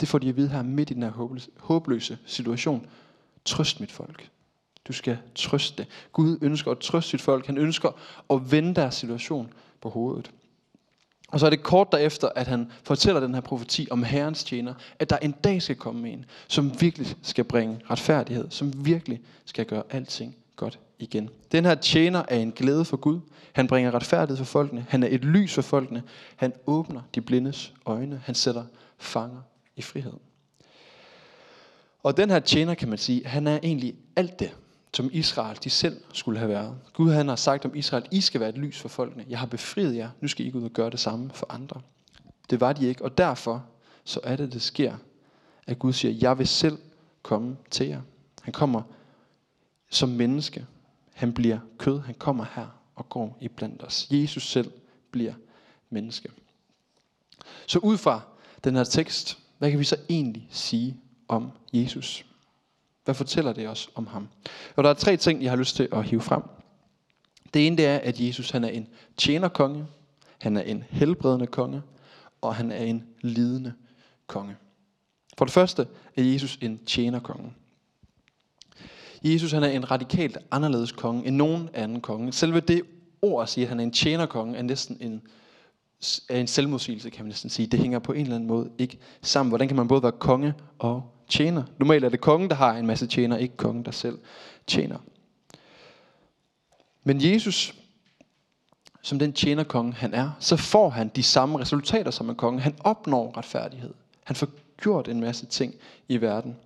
Det 0.00 0.08
får 0.08 0.18
de 0.18 0.28
at 0.28 0.36
vide 0.36 0.48
her 0.48 0.62
midt 0.62 0.90
i 0.90 0.94
den 0.94 1.02
her 1.02 1.44
håbløse 1.58 2.18
situation. 2.26 2.86
Trøst 3.44 3.80
mit 3.80 3.92
folk. 3.92 4.30
Du 4.88 4.92
skal 4.92 5.18
trøste 5.34 5.76
det. 5.76 5.86
Gud 6.12 6.38
ønsker 6.42 6.70
at 6.70 6.78
trøste 6.78 7.10
sit 7.10 7.20
folk. 7.20 7.46
Han 7.46 7.58
ønsker 7.58 7.88
at 8.30 8.52
vende 8.52 8.74
deres 8.74 8.94
situation 8.94 9.52
på 9.80 9.88
hovedet. 9.88 10.30
Og 11.28 11.40
så 11.40 11.46
er 11.46 11.50
det 11.50 11.62
kort 11.62 11.92
derefter, 11.92 12.28
at 12.36 12.46
han 12.46 12.72
fortæller 12.82 13.20
den 13.20 13.34
her 13.34 13.40
profeti 13.40 13.88
om 13.90 14.02
Herrens 14.02 14.44
tjener, 14.44 14.74
at 14.98 15.10
der 15.10 15.16
en 15.16 15.32
dag 15.32 15.62
skal 15.62 15.76
komme 15.76 16.10
en, 16.10 16.24
som 16.48 16.80
virkelig 16.80 17.16
skal 17.22 17.44
bringe 17.44 17.80
retfærdighed, 17.90 18.50
som 18.50 18.86
virkelig 18.86 19.20
skal 19.44 19.66
gøre 19.66 19.82
alting 19.90 20.36
godt 20.56 20.78
igen. 20.98 21.30
Den 21.52 21.64
her 21.64 21.74
tjener 21.74 22.22
er 22.28 22.36
en 22.36 22.52
glæde 22.52 22.84
for 22.84 22.96
Gud. 22.96 23.20
Han 23.52 23.66
bringer 23.66 23.94
retfærdighed 23.94 24.36
for 24.36 24.44
folkene. 24.44 24.86
Han 24.88 25.02
er 25.02 25.08
et 25.10 25.24
lys 25.24 25.54
for 25.54 25.62
folkene. 25.62 26.02
Han 26.36 26.52
åbner 26.66 27.00
de 27.14 27.20
blindes 27.20 27.72
øjne. 27.86 28.22
Han 28.24 28.34
sætter 28.34 28.64
fanger 28.98 29.40
i 29.76 29.82
frihed. 29.82 30.12
Og 32.02 32.16
den 32.16 32.30
her 32.30 32.40
tjener, 32.40 32.74
kan 32.74 32.88
man 32.88 32.98
sige, 32.98 33.26
han 33.26 33.46
er 33.46 33.58
egentlig 33.62 33.94
alt 34.16 34.38
det, 34.38 34.56
som 34.94 35.10
Israel 35.12 35.58
de 35.64 35.70
selv 35.70 36.00
skulle 36.12 36.38
have 36.38 36.48
været. 36.48 36.78
Gud 36.94 37.12
han 37.12 37.28
har 37.28 37.36
sagt 37.36 37.64
om 37.64 37.74
Israel, 37.74 38.06
I 38.10 38.20
skal 38.20 38.40
være 38.40 38.48
et 38.48 38.58
lys 38.58 38.80
for 38.80 38.88
folkene. 38.88 39.26
Jeg 39.28 39.38
har 39.38 39.46
befriet 39.46 39.96
jer. 39.96 40.10
Nu 40.20 40.28
skal 40.28 40.46
I 40.46 40.50
gå 40.50 40.58
ud 40.58 40.64
og 40.64 40.70
gøre 40.70 40.90
det 40.90 41.00
samme 41.00 41.30
for 41.34 41.46
andre. 41.48 41.80
Det 42.50 42.60
var 42.60 42.72
de 42.72 42.86
ikke, 42.86 43.04
og 43.04 43.18
derfor 43.18 43.64
så 44.04 44.20
er 44.22 44.36
det, 44.36 44.52
det 44.52 44.62
sker, 44.62 44.96
at 45.66 45.78
Gud 45.78 45.92
siger, 45.92 46.14
jeg 46.20 46.38
vil 46.38 46.46
selv 46.46 46.78
komme 47.22 47.56
til 47.70 47.86
jer. 47.86 48.00
Han 48.42 48.52
kommer 48.52 48.82
som 49.90 50.08
menneske. 50.08 50.66
Han 51.12 51.32
bliver 51.32 51.58
kød. 51.78 52.00
Han 52.00 52.14
kommer 52.14 52.46
her 52.54 52.66
og 52.94 53.08
går 53.08 53.38
i 53.40 53.48
blandt 53.48 53.82
os. 53.82 54.08
Jesus 54.10 54.48
selv 54.48 54.72
bliver 55.10 55.32
menneske. 55.90 56.28
Så 57.66 57.78
ud 57.78 57.96
fra 57.96 58.20
den 58.64 58.76
her 58.76 58.84
tekst, 58.84 59.38
hvad 59.58 59.70
kan 59.70 59.78
vi 59.78 59.84
så 59.84 59.96
egentlig 60.08 60.48
sige 60.50 60.96
om 61.28 61.50
Jesus? 61.72 62.24
Hvad 63.10 63.14
fortæller 63.14 63.52
det 63.52 63.68
os 63.68 63.90
om 63.94 64.06
ham? 64.06 64.28
Og 64.76 64.84
der 64.84 64.90
er 64.90 64.94
tre 64.94 65.16
ting, 65.16 65.42
jeg 65.42 65.50
har 65.50 65.56
lyst 65.56 65.76
til 65.76 65.88
at 65.92 66.04
hive 66.04 66.20
frem. 66.20 66.42
Det 67.54 67.66
ene 67.66 67.76
det 67.76 67.86
er, 67.86 67.98
at 67.98 68.20
Jesus 68.20 68.50
han 68.50 68.64
er 68.64 68.68
en 68.68 68.88
tjenerkonge, 69.16 69.86
han 70.38 70.56
er 70.56 70.60
en 70.60 70.84
helbredende 70.90 71.46
konge, 71.46 71.82
og 72.40 72.54
han 72.54 72.72
er 72.72 72.84
en 72.84 73.04
lidende 73.20 73.72
konge. 74.26 74.56
For 75.38 75.44
det 75.44 75.54
første 75.54 75.86
er 76.16 76.22
Jesus 76.22 76.58
en 76.62 76.80
tjenerkonge. 76.86 77.52
Jesus 79.24 79.52
han 79.52 79.62
er 79.62 79.68
en 79.68 79.90
radikalt 79.90 80.38
anderledes 80.50 80.92
konge 80.92 81.26
end 81.26 81.36
nogen 81.36 81.68
anden 81.74 82.00
konge. 82.00 82.32
Selve 82.32 82.60
det 82.60 82.82
ord 83.22 83.42
at 83.42 83.48
sige, 83.48 83.64
at 83.64 83.68
han 83.68 83.80
er 83.80 83.84
en 83.84 83.92
tjenerkonge, 83.92 84.56
er 84.56 84.62
næsten 84.62 84.96
en, 85.00 85.22
er 86.28 86.40
en 86.40 86.46
selvmodsigelse, 86.46 87.10
kan 87.10 87.24
man 87.24 87.28
næsten 87.28 87.50
sige. 87.50 87.66
Det 87.66 87.80
hænger 87.80 87.98
på 87.98 88.12
en 88.12 88.20
eller 88.20 88.34
anden 88.34 88.48
måde 88.48 88.70
ikke 88.78 88.98
sammen. 89.22 89.50
Hvordan 89.50 89.68
kan 89.68 89.76
man 89.76 89.88
både 89.88 90.02
være 90.02 90.12
konge 90.12 90.54
og 90.78 91.16
tjener. 91.30 91.62
Normalt 91.78 92.04
er 92.04 92.08
det 92.08 92.20
kongen, 92.20 92.50
der 92.50 92.56
har 92.56 92.72
en 92.72 92.86
masse 92.86 93.06
tjener, 93.06 93.36
ikke 93.36 93.56
kongen, 93.56 93.84
der 93.84 93.90
selv 93.90 94.18
tjener. 94.66 94.98
Men 97.04 97.24
Jesus, 97.24 97.74
som 99.02 99.18
den 99.18 99.32
tjenerkonge 99.32 99.92
han 99.92 100.14
er, 100.14 100.30
så 100.40 100.56
får 100.56 100.90
han 100.90 101.08
de 101.08 101.22
samme 101.22 101.58
resultater 101.58 102.10
som 102.10 102.30
en 102.30 102.36
konge. 102.36 102.60
Han 102.60 102.76
opnår 102.80 103.36
retfærdighed. 103.36 103.94
Han 104.24 104.36
får 104.36 104.48
gjort 104.82 105.08
en 105.08 105.20
masse 105.20 105.46
ting 105.46 105.74
i 106.08 106.20
verden. 106.20 106.56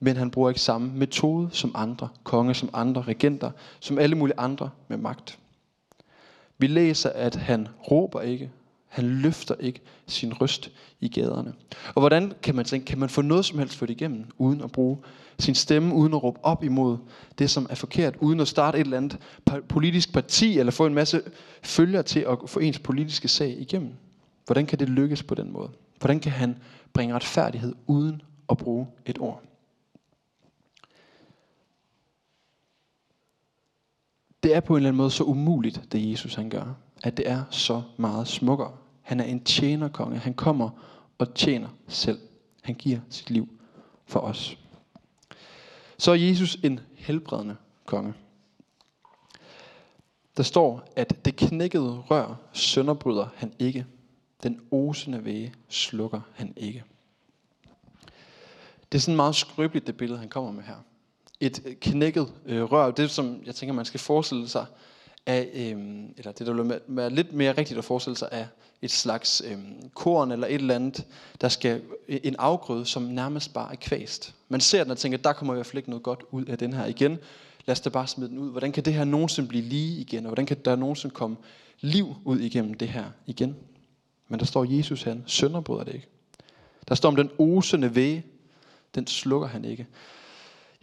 Men 0.00 0.16
han 0.16 0.30
bruger 0.30 0.48
ikke 0.48 0.60
samme 0.60 0.92
metode 0.98 1.48
som 1.52 1.72
andre 1.74 2.08
konger, 2.24 2.52
som 2.52 2.70
andre 2.72 3.02
regenter, 3.02 3.50
som 3.80 3.98
alle 3.98 4.16
mulige 4.16 4.38
andre 4.38 4.70
med 4.88 4.96
magt. 4.96 5.38
Vi 6.58 6.66
læser, 6.66 7.10
at 7.10 7.36
han 7.36 7.68
råber 7.90 8.20
ikke, 8.20 8.50
han 8.94 9.04
løfter 9.04 9.54
ikke 9.60 9.80
sin 10.06 10.32
røst 10.32 10.70
i 11.00 11.08
gaderne. 11.08 11.52
Og 11.94 12.00
hvordan 12.00 12.32
kan 12.42 12.54
man 12.54 12.64
tænke, 12.64 12.86
kan 12.86 12.98
man 12.98 13.08
få 13.08 13.22
noget 13.22 13.44
som 13.44 13.58
helst 13.58 13.76
ført 13.76 13.90
igennem, 13.90 14.24
uden 14.38 14.60
at 14.60 14.72
bruge 14.72 14.98
sin 15.38 15.54
stemme, 15.54 15.94
uden 15.94 16.14
at 16.14 16.22
råbe 16.22 16.38
op 16.42 16.64
imod 16.64 16.96
det, 17.38 17.50
som 17.50 17.66
er 17.70 17.74
forkert, 17.74 18.16
uden 18.20 18.40
at 18.40 18.48
starte 18.48 18.78
et 18.78 18.84
eller 18.84 18.96
andet 18.96 19.18
politisk 19.68 20.12
parti, 20.12 20.58
eller 20.58 20.72
få 20.72 20.86
en 20.86 20.94
masse 20.94 21.22
følgere 21.62 22.02
til 22.02 22.20
at 22.20 22.38
få 22.46 22.60
ens 22.60 22.78
politiske 22.78 23.28
sag 23.28 23.60
igennem? 23.60 23.92
Hvordan 24.46 24.66
kan 24.66 24.78
det 24.78 24.88
lykkes 24.88 25.22
på 25.22 25.34
den 25.34 25.52
måde? 25.52 25.70
Hvordan 25.98 26.20
kan 26.20 26.32
han 26.32 26.58
bringe 26.92 27.14
retfærdighed 27.14 27.74
uden 27.86 28.22
at 28.50 28.58
bruge 28.58 28.86
et 29.06 29.18
ord? 29.20 29.42
Det 34.42 34.54
er 34.54 34.60
på 34.60 34.72
en 34.72 34.76
eller 34.76 34.88
anden 34.88 34.96
måde 34.96 35.10
så 35.10 35.24
umuligt, 35.24 35.92
det 35.92 36.10
Jesus 36.10 36.34
han 36.34 36.50
gør, 36.50 36.74
at 37.02 37.16
det 37.16 37.30
er 37.30 37.44
så 37.50 37.82
meget 37.96 38.28
smukkere. 38.28 38.72
Han 39.04 39.20
er 39.20 39.24
en 39.24 39.44
tjenerkonge. 39.44 40.18
Han 40.18 40.34
kommer 40.34 40.70
og 41.18 41.34
tjener 41.34 41.68
selv. 41.88 42.18
Han 42.62 42.74
giver 42.74 43.00
sit 43.10 43.30
liv 43.30 43.48
for 44.06 44.20
os. 44.20 44.58
Så 45.98 46.10
er 46.10 46.14
Jesus 46.14 46.54
en 46.54 46.80
helbredende 46.94 47.56
konge. 47.84 48.14
Der 50.36 50.42
står, 50.42 50.92
at 50.96 51.24
det 51.24 51.36
knækkede 51.36 51.98
rør 52.10 52.34
sønderbryder 52.52 53.26
han 53.36 53.52
ikke. 53.58 53.86
Den 54.42 54.60
osende 54.70 55.24
væge 55.24 55.54
slukker 55.68 56.20
han 56.34 56.52
ikke. 56.56 56.84
Det 58.92 58.98
er 58.98 59.02
sådan 59.02 59.16
meget 59.16 59.34
skrøbeligt, 59.34 59.86
det 59.86 59.96
billede, 59.96 60.18
han 60.18 60.28
kommer 60.28 60.52
med 60.52 60.62
her. 60.62 60.76
Et 61.40 61.76
knækket 61.80 62.32
øh, 62.46 62.62
rør, 62.62 62.90
det 62.90 63.10
som 63.10 63.42
jeg 63.46 63.54
tænker, 63.54 63.74
man 63.74 63.84
skal 63.84 64.00
forestille 64.00 64.48
sig, 64.48 64.66
af, 65.26 65.50
øhm, 65.54 66.14
eller 66.16 66.32
det 66.32 66.46
der 66.46 66.52
vil 66.52 66.80
være 66.86 67.10
lidt 67.10 67.32
mere 67.32 67.52
rigtigt 67.52 67.78
at 67.78 67.84
forestille 67.84 68.16
sig 68.16 68.28
af 68.32 68.46
et 68.82 68.90
slags 68.90 69.42
øhm, 69.50 69.90
korn 69.94 70.32
eller 70.32 70.46
et 70.46 70.54
eller 70.54 70.74
andet, 70.74 71.04
der 71.40 71.48
skal 71.48 71.82
øh, 72.08 72.20
en 72.22 72.36
afgrøde, 72.38 72.86
som 72.86 73.02
nærmest 73.02 73.54
bare 73.54 73.72
er 73.72 73.76
kvæst. 73.76 74.34
Man 74.48 74.60
ser 74.60 74.82
den 74.82 74.90
og 74.90 74.98
tænker, 74.98 75.18
der 75.18 75.32
kommer 75.32 75.54
i 75.54 75.56
hvert 75.56 75.66
fald 75.66 75.76
ikke 75.76 75.90
noget 75.90 76.02
godt 76.02 76.22
ud 76.30 76.44
af 76.44 76.58
den 76.58 76.72
her 76.72 76.86
igen. 76.86 77.18
Lad 77.66 77.72
os 77.72 77.80
da 77.80 77.90
bare 77.90 78.06
smide 78.06 78.30
den 78.30 78.38
ud. 78.38 78.50
Hvordan 78.50 78.72
kan 78.72 78.84
det 78.84 78.94
her 78.94 79.04
nogensinde 79.04 79.48
blive 79.48 79.64
lige 79.64 80.00
igen? 80.00 80.26
Og 80.26 80.28
hvordan 80.28 80.46
kan 80.46 80.56
der 80.64 80.76
nogensinde 80.76 81.14
komme 81.14 81.36
liv 81.80 82.14
ud 82.24 82.38
igennem 82.40 82.74
det 82.74 82.88
her 82.88 83.04
igen? 83.26 83.56
Men 84.28 84.40
der 84.40 84.46
står 84.46 84.64
Jesus, 84.76 85.02
han 85.02 85.22
sønderbryder 85.26 85.84
det 85.84 85.94
ikke. 85.94 86.06
Der 86.88 86.94
står 86.94 87.08
om 87.08 87.16
den 87.16 87.30
osende 87.38 87.94
væge, 87.94 88.24
den 88.94 89.06
slukker 89.06 89.48
han 89.48 89.64
ikke. 89.64 89.86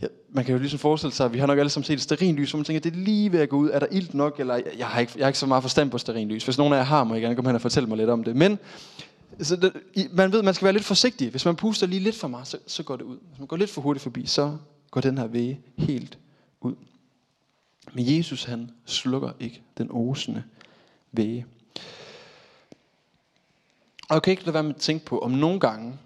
Ja, 0.02 0.08
man 0.30 0.46
kan 0.46 0.54
jo 0.54 0.60
ligesom 0.60 0.80
forestille 0.80 1.14
sig, 1.14 1.26
at 1.26 1.34
vi 1.34 1.40
har 1.40 1.48
nok 1.48 1.60
alle 1.60 1.70
sammen 1.70 1.86
set 1.86 1.94
et 1.94 2.02
sterinlys, 2.02 2.50
så 2.50 2.58
man 2.58 2.64
tænker, 2.64 2.80
det 2.80 2.94
er 2.94 2.98
lige 2.98 3.32
ved 3.32 3.40
at 3.40 3.50
gå 3.50 3.58
ud. 3.58 3.70
Er 3.70 3.80
der 3.80 3.88
ilt 3.92 4.14
nok? 4.14 4.40
Eller, 4.40 4.56
jeg, 4.56 4.66
jeg, 4.78 4.88
har 4.88 5.00
ikke, 5.00 5.14
jeg 5.16 5.26
har 5.26 5.30
ikke 5.30 5.40
så 5.40 5.46
meget 5.46 5.64
forstand 5.64 5.92
på 5.92 5.98
sterinlys. 5.98 6.44
Hvis 6.44 6.58
nogen 6.58 6.74
af 6.74 6.78
jer 6.78 6.84
har, 6.84 7.04
må 7.04 7.16
I 7.16 7.22
gerne 7.22 7.36
komme 7.36 7.50
hen 7.50 7.56
og 7.56 7.62
fortælle 7.62 7.90
mig 7.90 7.98
lidt 7.98 8.10
om 8.10 8.24
det. 8.24 8.36
Men 8.36 8.60
så 9.42 9.56
det, 9.56 9.74
man 10.12 10.32
ved, 10.32 10.44
man 10.44 10.54
skal 10.54 10.66
være 10.66 10.74
lidt 10.74 10.86
forsigtig. 10.86 11.30
Hvis 11.30 11.46
man 11.46 11.56
puster 11.56 11.88
lige 11.88 12.00
lidt 12.00 12.16
for 12.16 12.28
meget, 12.28 12.48
så, 12.48 12.58
så 12.68 12.84
går 12.84 12.96
det 12.96 13.04
ud. 13.04 13.18
Hvis 13.30 13.40
man 13.40 13.48
går 13.48 13.58
lidt 13.58 13.70
for 13.70 13.82
hurtigt 13.82 14.04
forbi, 14.04 14.26
så 14.26 14.58
går 14.92 15.02
den 15.02 15.18
her 15.18 15.28
væge 15.28 15.60
helt 15.78 16.18
ud. 16.62 16.76
Men 17.94 18.18
Jesus, 18.18 18.44
han 18.44 18.72
slukker 18.86 19.32
ikke 19.40 19.62
den 19.78 19.88
osende 19.92 20.44
væge. 21.12 21.46
Og 24.10 24.16
jeg 24.16 24.22
kan 24.22 24.32
ikke 24.32 24.44
lade 24.44 24.54
være 24.54 24.64
med 24.64 24.76
at 24.76 24.82
tænke 24.82 25.06
på, 25.06 25.20
om 25.20 25.32
nogle 25.32 25.60
gange, 25.60 25.98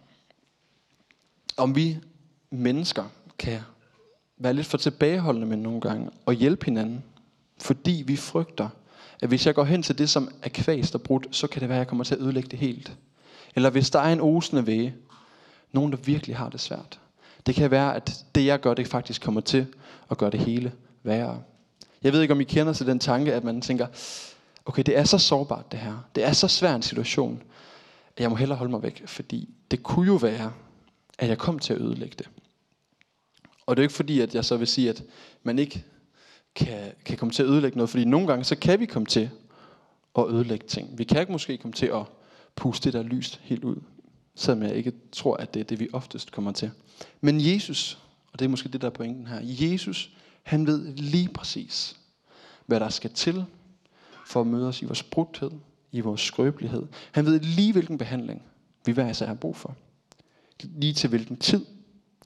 om 1.58 1.76
vi 1.76 1.98
mennesker 2.50 3.04
kan 3.40 3.60
være 4.38 4.54
lidt 4.54 4.68
for 4.68 4.78
tilbageholdende 4.78 5.48
med 5.48 5.58
nogle 5.58 5.82
gange 5.82 6.10
og 6.26 6.34
hjælpe 6.34 6.66
hinanden, 6.66 7.04
fordi 7.62 8.04
vi 8.08 8.16
frygter, 8.16 8.70
at 9.22 9.30
hvis 9.30 9.46
jeg 9.46 9.56
går 9.56 9.64
hen 9.64 9.84
til 9.84 9.98
det, 9.98 10.10
som 10.10 10.30
er 10.44 10.50
kvæst 10.50 10.96
og 10.96 11.02
brudt, 11.02 11.28
så 11.32 11.48
kan 11.48 11.62
det 11.62 11.70
være, 11.70 11.78
at 11.78 11.80
jeg 11.80 11.88
kommer 11.88 12.04
til 12.04 12.16
at 12.16 12.22
ødelægge 12.22 12.50
det 12.50 12.60
helt. 12.60 12.98
Eller 13.56 13.70
hvis 13.70 13.90
der 13.90 14.00
er 14.00 14.14
en 14.14 14.22
osende 14.22 14.68
væge, 14.68 14.96
nogen 15.72 15.92
der 15.92 15.98
virkelig 15.98 16.36
har 16.36 16.50
det 16.50 16.60
svært. 16.60 17.00
Det 17.46 17.56
kan 17.56 17.72
være, 17.72 17.96
at 17.96 18.26
det 18.36 18.46
jeg 18.46 18.60
gør, 18.60 18.74
det 18.74 18.88
faktisk 18.88 19.22
kommer 19.22 19.42
til 19.42 19.66
at 20.12 20.18
gøre 20.18 20.30
det 20.30 20.40
hele 20.40 20.72
værre. 21.04 21.42
Jeg 22.04 22.14
ved 22.14 22.22
ikke, 22.22 22.34
om 22.34 22.42
I 22.42 22.44
kender 22.44 22.74
til 22.74 22.88
den 22.88 23.00
tanke, 23.00 23.34
at 23.34 23.44
man 23.44 23.62
tænker, 23.62 23.88
okay, 24.66 24.84
det 24.86 24.98
er 24.98 25.04
så 25.04 25.18
sårbart 25.18 25.72
det 25.72 25.80
her. 25.80 26.06
Det 26.16 26.26
er 26.26 26.32
så 26.32 26.48
svær 26.48 26.76
en 26.76 26.82
situation, 26.82 27.44
at 28.18 28.22
jeg 28.22 28.30
må 28.30 28.36
hellere 28.36 28.58
holde 28.58 28.72
mig 28.72 28.84
væk, 28.84 29.04
fordi 29.06 29.50
det 29.72 29.84
kunne 29.84 30.08
jo 30.08 30.16
være, 30.16 30.54
at 31.20 31.30
jeg 31.30 31.38
kom 31.38 31.60
til 31.60 31.74
at 31.74 31.82
ødelægge 31.82 32.16
det. 32.18 32.30
Og 33.66 33.76
det 33.76 33.82
er 33.82 33.86
ikke 33.86 33.96
fordi, 33.96 34.20
at 34.20 34.36
jeg 34.36 34.46
så 34.46 34.58
vil 34.58 34.68
sige, 34.68 34.90
at 34.90 35.04
man 35.44 35.60
ikke 35.60 35.86
kan, 36.56 36.92
kan 37.06 37.18
komme 37.18 37.32
til 37.32 37.44
at 37.44 37.50
ødelægge 37.50 37.78
noget, 37.78 37.90
fordi 37.90 38.06
nogle 38.06 38.28
gange, 38.28 38.44
så 38.44 38.56
kan 38.56 38.80
vi 38.80 38.86
komme 38.86 39.06
til 39.06 39.30
at 40.18 40.26
ødelægge 40.30 40.68
ting. 40.68 40.98
Vi 40.98 41.04
kan 41.04 41.26
måske 41.30 41.58
komme 41.58 41.74
til 41.74 41.86
at 41.86 42.04
puste 42.56 42.86
det 42.86 42.94
der 42.94 43.04
lys 43.04 43.40
helt 43.44 43.64
ud, 43.64 43.76
selvom 44.36 44.64
jeg 44.64 44.76
ikke 44.76 44.94
tror, 45.12 45.38
at 45.38 45.54
det 45.54 45.60
er 45.60 45.64
det, 45.64 45.80
vi 45.80 45.90
oftest 45.94 46.32
kommer 46.32 46.52
til. 46.52 46.72
Men 47.22 47.42
Jesus, 47.42 48.00
og 48.34 48.40
det 48.40 48.46
er 48.46 48.50
måske 48.50 48.70
det, 48.70 48.82
der 48.82 48.88
er 48.88 48.92
pointen 48.92 49.28
her, 49.28 49.40
Jesus, 49.44 50.12
han 50.44 50.68
ved 50.68 50.96
lige 50.96 51.30
præcis, 51.30 51.98
hvad 52.66 52.80
der 52.80 52.90
skal 52.90 53.10
til 53.10 53.46
for 54.26 54.42
at 54.42 54.48
møde 54.48 54.68
os 54.68 54.82
i 54.82 54.86
vores 54.86 55.04
brudthed, 55.04 55.52
i 55.92 56.00
vores 56.00 56.22
skrøbelighed. 56.22 56.84
Han 57.12 57.26
ved 57.26 57.40
lige, 57.40 57.72
hvilken 57.72 57.98
behandling 57.98 58.42
vi 58.86 58.92
hver 58.92 59.10
især 59.10 59.28
har 59.28 59.34
brug 59.34 59.56
for. 59.56 59.76
Lige 60.64 60.94
til 60.94 61.10
hvilken 61.10 61.38
tid. 61.38 61.66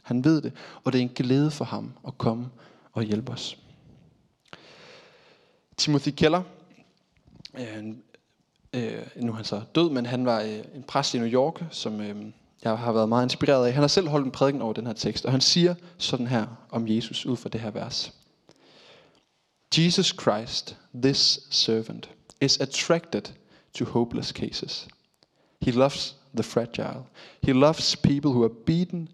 Han 0.03 0.23
ved 0.23 0.41
det, 0.41 0.53
og 0.83 0.93
det 0.93 0.99
er 0.99 1.03
en 1.03 1.09
glæde 1.15 1.51
for 1.51 1.65
ham 1.65 1.93
at 2.07 2.17
komme 2.17 2.49
og 2.93 3.03
hjælpe 3.03 3.31
os. 3.31 3.57
Timothy 5.77 6.09
Keller, 6.09 6.41
øh, 7.59 7.87
øh, 8.73 9.01
nu 9.15 9.31
er 9.31 9.35
han 9.35 9.45
så 9.45 9.61
død, 9.75 9.89
men 9.89 10.05
han 10.05 10.25
var 10.25 10.41
øh, 10.41 10.59
en 10.75 10.83
præst 10.87 11.13
i 11.13 11.17
New 11.17 11.27
York, 11.27 11.63
som 11.71 12.01
øh, 12.01 12.25
jeg 12.63 12.77
har 12.77 12.91
været 12.91 13.09
meget 13.09 13.25
inspireret 13.25 13.67
af. 13.67 13.73
Han 13.73 13.83
har 13.83 13.87
selv 13.87 14.07
holdt 14.07 14.25
en 14.25 14.31
prædiken 14.31 14.61
over 14.61 14.73
den 14.73 14.85
her 14.85 14.93
tekst, 14.93 15.25
og 15.25 15.31
han 15.31 15.41
siger 15.41 15.75
sådan 15.97 16.27
her 16.27 16.45
om 16.71 16.87
Jesus 16.87 17.25
ud 17.25 17.37
fra 17.37 17.49
det 17.49 17.61
her 17.61 17.71
vers. 17.71 18.13
Jesus 19.77 20.15
Christ, 20.21 20.77
this 21.03 21.39
servant, 21.49 22.09
is 22.41 22.57
attracted 22.57 23.23
to 23.73 23.85
hopeless 23.85 24.29
cases. 24.29 24.87
He 25.61 25.71
loves 25.71 26.15
the 26.33 26.43
fragile. 26.43 27.03
He 27.43 27.53
loves 27.53 27.95
people 27.95 28.31
who 28.31 28.43
are 28.43 28.53
beaten 28.65 29.09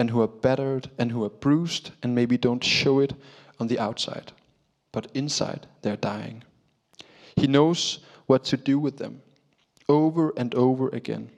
and 0.00 0.10
who 0.10 0.22
are 0.22 0.26
battered 0.26 0.90
and 0.98 1.12
who 1.12 1.22
are 1.22 1.28
bruised 1.28 1.90
and 2.02 2.14
maybe 2.14 2.38
don't 2.38 2.64
show 2.64 3.00
it 3.00 3.12
on 3.60 3.66
the 3.66 3.78
outside, 3.78 4.32
but 4.92 5.10
inside 5.14 5.66
they're 5.82 5.96
dying. 5.96 6.42
He 7.36 7.46
knows 7.46 7.98
what 8.26 8.42
to 8.44 8.56
do 8.56 8.78
with 8.78 8.96
them 8.96 9.20
over 9.88 10.32
and 10.38 10.54
over 10.54 10.88
again. 10.88 11.28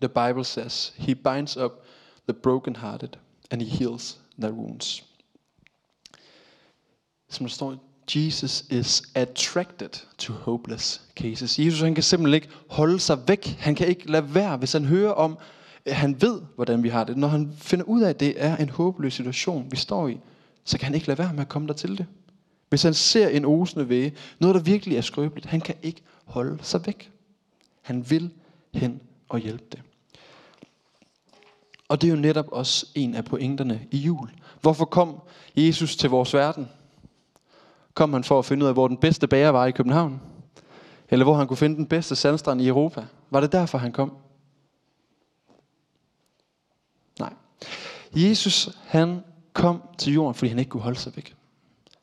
The 0.00 0.08
Bible 0.08 0.44
says 0.44 0.92
he 0.96 1.14
binds 1.14 1.56
up 1.56 1.84
the 2.26 2.34
brokenhearted 2.34 3.16
and 3.50 3.62
he 3.62 3.68
heals 3.68 4.18
their 4.36 4.52
wounds. 4.52 5.02
Jesus 8.06 8.64
is 8.70 9.02
attracted 9.14 9.98
to 10.18 10.32
hopeless 10.32 11.00
cases. 11.14 11.58
Jesus 11.58 11.80
han 11.80 11.94
kan 11.94 12.02
simpelthen 12.02 12.34
ikke 12.34 12.48
holde 12.68 13.00
sig 13.00 13.28
væk. 13.28 13.46
Han 13.46 13.74
kan 13.74 13.88
ikke 13.88 14.10
lade 14.10 14.34
være, 14.34 14.56
hvis 14.56 14.72
han 14.72 14.84
hører 14.84 15.12
om, 15.12 15.38
han 15.90 16.22
ved, 16.22 16.40
hvordan 16.54 16.82
vi 16.82 16.88
har 16.88 17.04
det. 17.04 17.16
Når 17.16 17.28
han 17.28 17.52
finder 17.56 17.84
ud 17.84 18.02
af, 18.02 18.08
at 18.08 18.20
det 18.20 18.34
er 18.36 18.56
en 18.56 18.68
håbløs 18.68 19.14
situation, 19.14 19.66
vi 19.70 19.76
står 19.76 20.08
i, 20.08 20.20
så 20.64 20.78
kan 20.78 20.84
han 20.84 20.94
ikke 20.94 21.06
lade 21.06 21.18
være 21.18 21.32
med 21.32 21.40
at 21.40 21.48
komme 21.48 21.68
der 21.68 21.74
til 21.74 21.98
det. 21.98 22.06
Hvis 22.68 22.82
han 22.82 22.94
ser 22.94 23.28
en 23.28 23.44
osende 23.44 23.88
væge, 23.88 24.12
noget 24.38 24.54
der 24.54 24.60
virkelig 24.60 24.96
er 24.96 25.00
skrøbeligt, 25.00 25.46
han 25.46 25.60
kan 25.60 25.74
ikke 25.82 26.02
holde 26.24 26.58
sig 26.62 26.86
væk. 26.86 27.10
Han 27.82 28.10
vil 28.10 28.30
hen 28.74 29.00
og 29.28 29.38
hjælpe 29.38 29.64
det. 29.72 29.82
Og 31.88 32.00
det 32.00 32.08
er 32.08 32.14
jo 32.14 32.20
netop 32.20 32.48
også 32.52 32.86
en 32.94 33.14
af 33.14 33.24
pointerne 33.24 33.86
i 33.90 33.98
jul. 33.98 34.28
Hvorfor 34.60 34.84
kom 34.84 35.20
Jesus 35.56 35.96
til 35.96 36.10
vores 36.10 36.34
verden? 36.34 36.68
Kom 37.94 38.12
han 38.12 38.24
for 38.24 38.38
at 38.38 38.44
finde 38.44 38.64
ud 38.64 38.68
af, 38.68 38.74
hvor 38.74 38.88
den 38.88 38.96
bedste 38.96 39.28
bager 39.28 39.48
var 39.48 39.66
i 39.66 39.70
København? 39.70 40.20
Eller 41.08 41.24
hvor 41.24 41.34
han 41.34 41.46
kunne 41.46 41.56
finde 41.56 41.76
den 41.76 41.86
bedste 41.86 42.16
sandstrand 42.16 42.60
i 42.60 42.68
Europa? 42.68 43.04
Var 43.30 43.40
det 43.40 43.52
derfor, 43.52 43.78
han 43.78 43.92
kom? 43.92 44.16
Nej. 47.20 47.32
Jesus, 48.16 48.68
han 48.84 49.24
kom 49.52 49.82
til 49.98 50.12
jorden, 50.12 50.34
fordi 50.34 50.48
han 50.48 50.58
ikke 50.58 50.68
kunne 50.68 50.82
holde 50.82 50.98
sig 50.98 51.16
væk. 51.16 51.36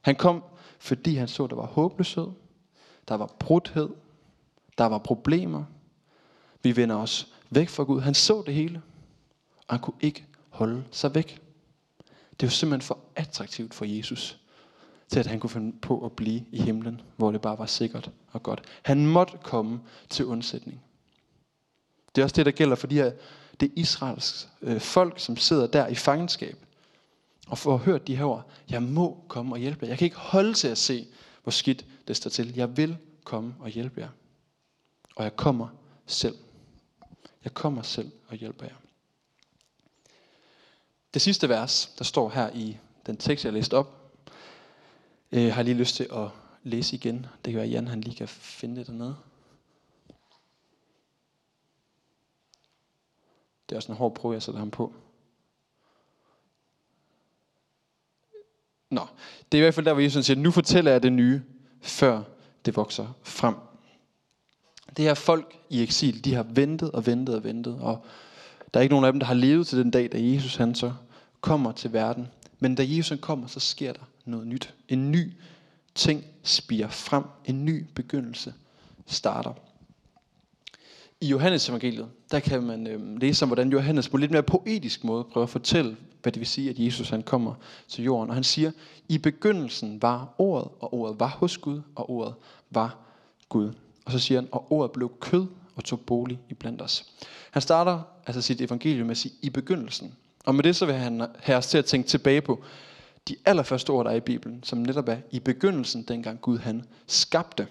Han 0.01 0.15
kom, 0.15 0.43
fordi 0.79 1.15
han 1.15 1.27
så, 1.27 1.43
at 1.43 1.49
der 1.49 1.55
var 1.55 1.65
håbløshed, 1.65 2.27
der 3.07 3.15
var 3.15 3.35
brudhed, 3.39 3.89
der 4.77 4.85
var 4.85 4.97
problemer. 4.97 5.63
Vi 6.63 6.75
vender 6.75 6.95
os 6.95 7.33
væk 7.49 7.69
fra 7.69 7.83
Gud. 7.83 8.01
Han 8.01 8.13
så 8.13 8.43
det 8.45 8.53
hele, 8.53 8.81
og 9.67 9.73
han 9.73 9.79
kunne 9.79 9.97
ikke 10.01 10.25
holde 10.49 10.83
sig 10.91 11.15
væk. 11.15 11.41
Det 12.39 12.45
var 12.45 12.51
simpelthen 12.51 12.87
for 12.87 12.99
attraktivt 13.15 13.73
for 13.73 13.85
Jesus, 13.85 14.39
til 15.07 15.19
at 15.19 15.25
han 15.25 15.39
kunne 15.39 15.49
finde 15.49 15.79
på 15.81 16.05
at 16.05 16.11
blive 16.11 16.45
i 16.51 16.61
himlen, 16.61 17.01
hvor 17.17 17.31
det 17.31 17.41
bare 17.41 17.57
var 17.57 17.65
sikkert 17.65 18.11
og 18.31 18.43
godt. 18.43 18.61
Han 18.81 19.07
måtte 19.07 19.37
komme 19.43 19.79
til 20.09 20.25
undsætning. 20.25 20.81
Det 22.15 22.21
er 22.21 22.25
også 22.25 22.35
det, 22.35 22.45
der 22.45 22.51
gælder 22.51 22.75
for 22.75 22.87
de 22.87 22.95
her, 22.95 23.11
det 23.59 23.71
Israels 23.75 24.49
øh, 24.61 24.81
folk, 24.81 25.19
som 25.19 25.37
sidder 25.37 25.67
der 25.67 25.87
i 25.87 25.95
fangenskab, 25.95 26.57
og 27.47 27.57
får 27.57 27.77
hørt 27.77 28.07
de 28.07 28.15
her 28.15 28.25
ord, 28.25 28.49
jeg 28.69 28.83
må 28.83 29.23
komme 29.27 29.55
og 29.55 29.59
hjælpe 29.59 29.85
jer. 29.85 29.89
Jeg 29.89 29.97
kan 29.97 30.05
ikke 30.05 30.17
holde 30.17 30.53
til 30.53 30.67
at 30.67 30.77
se, 30.77 31.07
hvor 31.43 31.51
skidt 31.51 31.85
det 32.07 32.17
står 32.17 32.29
til. 32.29 32.55
Jeg 32.55 32.77
vil 32.77 32.97
komme 33.23 33.55
og 33.59 33.69
hjælpe 33.69 34.01
jer. 34.01 34.09
Og 35.15 35.23
jeg 35.23 35.35
kommer 35.35 35.67
selv. 36.05 36.35
Jeg 37.43 37.53
kommer 37.53 37.81
selv 37.81 38.11
og 38.27 38.35
hjælper 38.35 38.65
jer. 38.65 38.75
Det 41.13 41.21
sidste 41.21 41.49
vers, 41.49 41.93
der 41.97 42.03
står 42.03 42.29
her 42.29 42.49
i 42.53 42.77
den 43.05 43.17
tekst, 43.17 43.45
jeg 43.45 43.53
læste 43.53 43.73
op, 43.73 44.21
øh, 45.31 45.47
har 45.47 45.55
jeg 45.55 45.65
lige 45.65 45.77
lyst 45.77 45.95
til 45.95 46.07
at 46.13 46.27
læse 46.63 46.95
igen. 46.95 47.15
Det 47.15 47.53
kan 47.53 47.55
være, 47.55 47.65
at 47.65 47.71
Jan 47.71 47.87
han 47.87 48.01
lige 48.01 48.15
kan 48.15 48.27
finde 48.27 48.75
det 48.75 48.87
dernede. 48.87 49.15
Det 53.69 53.75
er 53.75 53.75
også 53.75 53.91
en 53.91 53.97
hård 53.97 54.15
prøve, 54.15 54.33
jeg 54.33 54.41
sætter 54.41 54.59
ham 54.59 54.71
på. 54.71 54.93
Nå, 58.89 59.01
det 59.51 59.57
er 59.57 59.61
i 59.61 59.65
hvert 59.65 59.73
fald 59.73 59.85
der, 59.85 59.93
hvor 59.93 60.01
Jesus 60.01 60.25
siger, 60.25 60.39
nu 60.39 60.51
fortæller 60.51 60.91
jeg 60.91 61.03
det 61.03 61.13
nye, 61.13 61.41
før 61.81 62.23
det 62.65 62.75
vokser 62.75 63.07
frem. 63.23 63.55
Det 64.97 65.05
her 65.05 65.13
folk 65.13 65.59
i 65.69 65.83
eksil, 65.83 66.25
de 66.25 66.33
har 66.33 66.43
ventet 66.43 66.91
og 66.91 67.05
ventet 67.05 67.35
og 67.35 67.43
ventet, 67.43 67.79
og 67.79 68.05
der 68.73 68.79
er 68.79 68.81
ikke 68.81 68.93
nogen 68.93 69.05
af 69.05 69.13
dem, 69.13 69.19
der 69.19 69.27
har 69.27 69.33
levet 69.33 69.67
til 69.67 69.77
den 69.77 69.91
dag, 69.91 70.11
da 70.11 70.17
Jesus 70.21 70.55
han 70.55 70.75
så 70.75 70.93
kommer 71.41 71.71
til 71.71 71.93
verden. 71.93 72.27
Men 72.59 72.75
da 72.75 72.85
Jesus 72.87 73.19
kommer, 73.21 73.47
så 73.47 73.59
sker 73.59 73.93
der 73.93 74.01
noget 74.25 74.47
nyt. 74.47 74.73
En 74.87 75.11
ny 75.11 75.33
ting 75.95 76.23
spiger 76.43 76.87
frem. 76.87 77.23
En 77.45 77.65
ny 77.65 77.85
begyndelse 77.95 78.53
starter. 79.05 79.53
I 81.25 81.27
Johannes 81.27 81.69
evangeliet, 81.69 82.07
der 82.31 82.39
kan 82.39 82.63
man 82.63 82.87
øh, 82.87 83.19
læse 83.21 83.45
om, 83.45 83.49
hvordan 83.49 83.71
Johannes 83.71 84.09
på 84.09 84.17
en 84.17 84.21
lidt 84.21 84.31
mere 84.31 84.43
poetisk 84.43 85.03
måde 85.03 85.23
prøver 85.23 85.43
at 85.43 85.49
fortælle, 85.49 85.97
hvad 86.21 86.31
det 86.31 86.39
vil 86.39 86.47
sige, 86.47 86.69
at 86.69 86.79
Jesus 86.79 87.09
han 87.09 87.23
kommer 87.23 87.53
til 87.87 88.03
jorden. 88.03 88.29
Og 88.29 88.35
han 88.35 88.43
siger, 88.43 88.71
i 89.09 89.17
begyndelsen 89.17 90.01
var 90.01 90.35
ordet, 90.37 90.67
og 90.79 90.93
ordet 90.93 91.19
var 91.19 91.27
hos 91.27 91.57
Gud, 91.57 91.81
og 91.95 92.09
ordet 92.09 92.33
var 92.71 92.97
Gud. 93.49 93.73
Og 94.05 94.11
så 94.11 94.19
siger 94.19 94.41
han, 94.41 94.49
og 94.51 94.71
ordet 94.71 94.91
blev 94.91 95.11
kød 95.19 95.45
og 95.75 95.83
tog 95.83 95.99
bolig 95.99 96.39
i 96.49 96.53
blandt 96.53 96.81
os. 96.81 97.05
Han 97.51 97.61
starter 97.61 98.01
altså 98.27 98.41
sit 98.41 98.61
evangelium 98.61 99.05
med 99.07 99.11
at 99.11 99.17
sige, 99.17 99.33
i 99.41 99.49
begyndelsen. 99.49 100.15
Og 100.45 100.55
med 100.55 100.63
det 100.63 100.75
så 100.75 100.85
vil 100.85 100.95
han 100.95 101.27
have 101.39 101.57
os 101.57 101.67
til 101.67 101.77
at 101.77 101.85
tænke 101.85 102.07
tilbage 102.07 102.41
på 102.41 102.63
de 103.27 103.35
allerførste 103.45 103.89
ord, 103.89 104.05
der 104.05 104.11
er 104.11 104.15
i 104.15 104.19
Bibelen, 104.19 104.63
som 104.63 104.77
netop 104.77 105.07
er 105.07 105.17
i 105.31 105.39
begyndelsen, 105.39 106.03
dengang 106.03 106.41
Gud 106.41 106.57
han 106.57 106.85
skabte. 107.07 107.67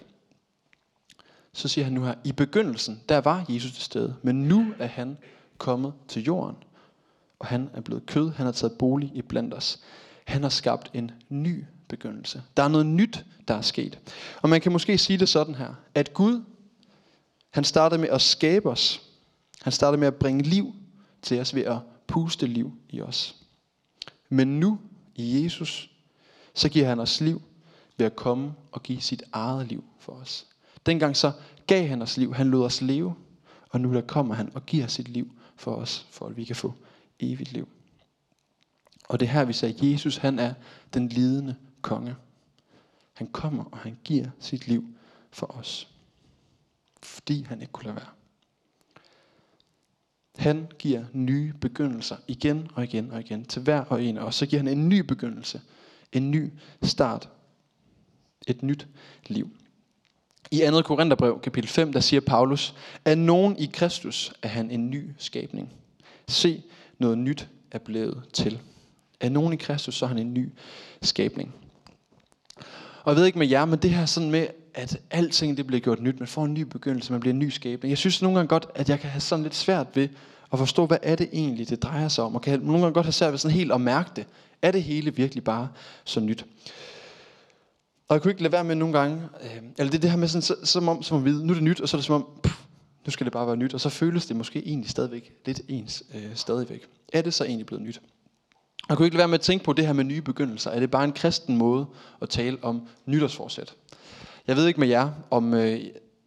Så 1.55 1.67
siger 1.67 1.85
han 1.85 1.93
nu 1.93 2.03
her, 2.03 2.13
i 2.23 2.31
begyndelsen, 2.31 3.01
der 3.09 3.17
var 3.17 3.45
Jesus 3.49 3.71
til 3.73 3.83
stede, 3.83 4.15
men 4.21 4.35
nu 4.43 4.73
er 4.79 4.87
han 4.87 5.17
kommet 5.57 5.93
til 6.07 6.23
jorden. 6.23 6.55
Og 7.39 7.47
han 7.47 7.69
er 7.73 7.81
blevet 7.81 8.05
kød, 8.05 8.31
han 8.31 8.45
har 8.45 8.53
taget 8.53 8.77
bolig 8.77 9.11
i 9.13 9.21
blandt 9.21 9.53
os. 9.53 9.79
Han 10.25 10.41
har 10.41 10.49
skabt 10.49 10.91
en 10.93 11.11
ny 11.29 11.65
begyndelse. 11.87 12.43
Der 12.57 12.63
er 12.63 12.67
noget 12.67 12.85
nyt, 12.85 13.25
der 13.47 13.53
er 13.53 13.61
sket. 13.61 13.99
Og 14.41 14.49
man 14.49 14.61
kan 14.61 14.71
måske 14.71 14.97
sige 14.97 15.19
det 15.19 15.29
sådan 15.29 15.55
her, 15.55 15.73
at 15.95 16.13
Gud, 16.13 16.43
han 17.49 17.63
startede 17.63 18.01
med 18.01 18.09
at 18.09 18.21
skabe 18.21 18.69
os. 18.69 19.01
Han 19.61 19.73
startede 19.73 19.99
med 19.99 20.07
at 20.07 20.15
bringe 20.15 20.43
liv 20.43 20.73
til 21.21 21.39
os 21.39 21.55
ved 21.55 21.63
at 21.63 21.77
puste 22.07 22.47
liv 22.47 22.73
i 22.89 23.01
os. 23.01 23.35
Men 24.29 24.59
nu 24.59 24.79
i 25.15 25.43
Jesus, 25.43 25.89
så 26.53 26.69
giver 26.69 26.87
han 26.87 26.99
os 26.99 27.21
liv 27.21 27.41
ved 27.97 28.05
at 28.05 28.15
komme 28.15 28.53
og 28.71 28.83
give 28.83 29.01
sit 29.01 29.23
eget 29.31 29.67
liv 29.67 29.83
for 29.99 30.13
os. 30.13 30.45
Dengang 30.85 31.17
så 31.17 31.31
gav 31.67 31.87
han 31.87 32.01
os 32.01 32.17
liv, 32.17 32.33
han 32.33 32.47
lod 32.47 32.65
os 32.65 32.81
leve, 32.81 33.15
og 33.69 33.81
nu 33.81 33.93
der 33.93 34.01
kommer 34.01 34.35
han 34.35 34.51
og 34.53 34.65
giver 34.65 34.87
sit 34.87 35.07
liv 35.07 35.31
for 35.55 35.75
os, 35.75 36.07
for 36.11 36.25
at 36.27 36.37
vi 36.37 36.43
kan 36.43 36.55
få 36.55 36.73
evigt 37.19 37.51
liv. 37.51 37.67
Og 39.09 39.19
det 39.19 39.25
er 39.25 39.31
her, 39.31 39.45
vi 39.45 39.53
siger, 39.53 39.73
at 39.73 39.83
Jesus 39.83 40.17
han 40.17 40.39
er 40.39 40.53
den 40.93 41.09
lidende 41.09 41.55
konge. 41.81 42.15
Han 43.13 43.27
kommer, 43.27 43.63
og 43.63 43.77
han 43.77 43.97
giver 44.03 44.29
sit 44.39 44.67
liv 44.67 44.85
for 45.31 45.47
os. 45.57 45.89
Fordi 47.03 47.43
han 47.43 47.61
ikke 47.61 47.73
kunne 47.73 47.85
lade 47.85 47.95
være. 47.95 48.09
Han 50.35 50.67
giver 50.79 51.05
nye 51.13 51.53
begyndelser 51.61 52.17
igen 52.27 52.67
og 52.73 52.83
igen 52.83 53.11
og 53.11 53.19
igen 53.19 53.45
til 53.45 53.61
hver 53.61 53.79
og 53.79 54.03
en 54.03 54.17
af 54.17 54.23
os. 54.23 54.35
Så 54.35 54.45
giver 54.45 54.61
han 54.63 54.77
en 54.77 54.89
ny 54.89 54.99
begyndelse, 54.99 55.61
en 56.11 56.31
ny 56.31 56.53
start, 56.83 57.29
et 58.47 58.63
nyt 58.63 58.87
liv. 59.27 59.49
I 60.51 60.59
2. 60.71 60.81
Korintherbrev, 60.81 61.39
kapitel 61.43 61.69
5, 61.69 61.93
der 61.93 61.99
siger 61.99 62.19
Paulus, 62.19 62.75
at 63.05 63.17
nogen 63.17 63.57
i 63.57 63.69
Kristus 63.73 64.33
er 64.41 64.47
han 64.47 64.71
en 64.71 64.89
ny 64.89 65.09
skabning. 65.17 65.73
Se, 66.27 66.63
noget 66.99 67.17
nyt 67.17 67.47
er 67.71 67.79
blevet 67.79 68.23
til. 68.33 68.59
Er 69.19 69.29
nogen 69.29 69.53
i 69.53 69.55
Kristus, 69.55 69.95
så 69.95 70.05
er 70.05 70.09
han 70.09 70.17
en 70.17 70.33
ny 70.33 70.49
skabning. 71.01 71.55
Og 73.03 73.11
jeg 73.11 73.15
ved 73.15 73.25
ikke 73.25 73.39
med 73.39 73.47
jer, 73.47 73.65
men 73.65 73.79
det 73.79 73.89
her 73.89 74.05
sådan 74.05 74.31
med, 74.31 74.47
at 74.73 74.97
alting 75.11 75.57
det 75.57 75.67
bliver 75.67 75.79
gjort 75.79 76.01
nyt. 76.01 76.19
Man 76.19 76.27
får 76.27 76.45
en 76.45 76.53
ny 76.53 76.61
begyndelse, 76.61 77.11
man 77.11 77.21
bliver 77.21 77.33
en 77.33 77.39
ny 77.39 77.49
skabning. 77.49 77.89
Jeg 77.89 77.97
synes 77.97 78.21
nogle 78.21 78.37
gange 78.37 78.47
godt, 78.47 78.67
at 78.75 78.89
jeg 78.89 78.99
kan 78.99 79.09
have 79.09 79.21
sådan 79.21 79.43
lidt 79.43 79.55
svært 79.55 79.87
ved 79.93 80.07
at 80.53 80.59
forstå, 80.59 80.85
hvad 80.85 80.97
er 81.01 81.15
det 81.15 81.29
egentlig, 81.33 81.69
det 81.69 81.83
drejer 81.83 82.07
sig 82.07 82.23
om. 82.23 82.35
Og 82.35 82.41
kan 82.41 82.59
nogle 82.59 82.81
gange 82.81 82.93
godt 82.93 83.05
have 83.05 83.13
svært 83.13 83.31
ved 83.31 83.37
sådan 83.37 83.57
helt 83.57 83.71
at 83.71 83.81
mærke 83.81 84.09
det. 84.15 84.25
Er 84.61 84.71
det 84.71 84.83
hele 84.83 85.15
virkelig 85.15 85.43
bare 85.43 85.67
så 86.03 86.19
nyt? 86.19 86.45
Og 88.07 88.13
jeg 88.13 88.21
kunne 88.21 88.31
ikke 88.31 88.41
lade 88.43 88.51
være 88.51 88.63
med 88.63 88.75
nogle 88.75 88.99
gange, 88.99 89.21
øh, 89.43 89.63
eller 89.77 89.91
det 89.91 89.97
er 89.97 90.01
det 90.01 90.09
her 90.09 90.17
med 90.17 90.27
sådan, 90.27 90.41
så, 90.41 90.55
som 90.63 90.87
om, 90.87 91.03
som 91.03 91.17
at 91.17 91.25
vide, 91.25 91.45
nu 91.45 91.53
er 91.53 91.55
det 91.55 91.63
nyt, 91.63 91.81
og 91.81 91.89
så 91.89 91.97
er 91.97 91.99
det 91.99 92.05
som 92.05 92.15
om, 92.15 92.27
pff, 92.43 92.61
nu 93.05 93.11
skal 93.11 93.25
det 93.25 93.33
bare 93.33 93.47
være 93.47 93.57
nyt, 93.57 93.73
og 93.73 93.81
så 93.81 93.89
føles 93.89 94.25
det 94.25 94.35
måske 94.35 94.67
egentlig 94.67 94.89
stadigvæk 94.89 95.33
lidt 95.45 95.61
ens 95.67 96.03
øh, 96.15 96.35
stadigvæk. 96.35 96.87
Er 97.13 97.21
det 97.21 97.33
så 97.33 97.43
egentlig 97.43 97.65
blevet 97.65 97.83
nyt? 97.83 98.01
Jeg 98.89 98.97
kunne 98.97 99.05
ikke 99.07 99.15
lade 99.15 99.21
være 99.21 99.27
med 99.27 99.39
at 99.39 99.41
tænke 99.41 99.65
på 99.65 99.73
det 99.73 99.85
her 99.85 99.93
med 99.93 100.03
nye 100.03 100.21
begyndelser. 100.21 100.71
Er 100.71 100.79
det 100.79 100.91
bare 100.91 101.03
en 101.03 101.11
kristen 101.11 101.57
måde 101.57 101.85
at 102.21 102.29
tale 102.29 102.57
om 102.61 102.87
nytårsforsæt? 103.05 103.75
Jeg 104.47 104.55
ved 104.55 104.67
ikke 104.67 104.79
med 104.79 104.87
jer, 104.87 105.09
om, 105.29 105.53
øh, 105.53 105.79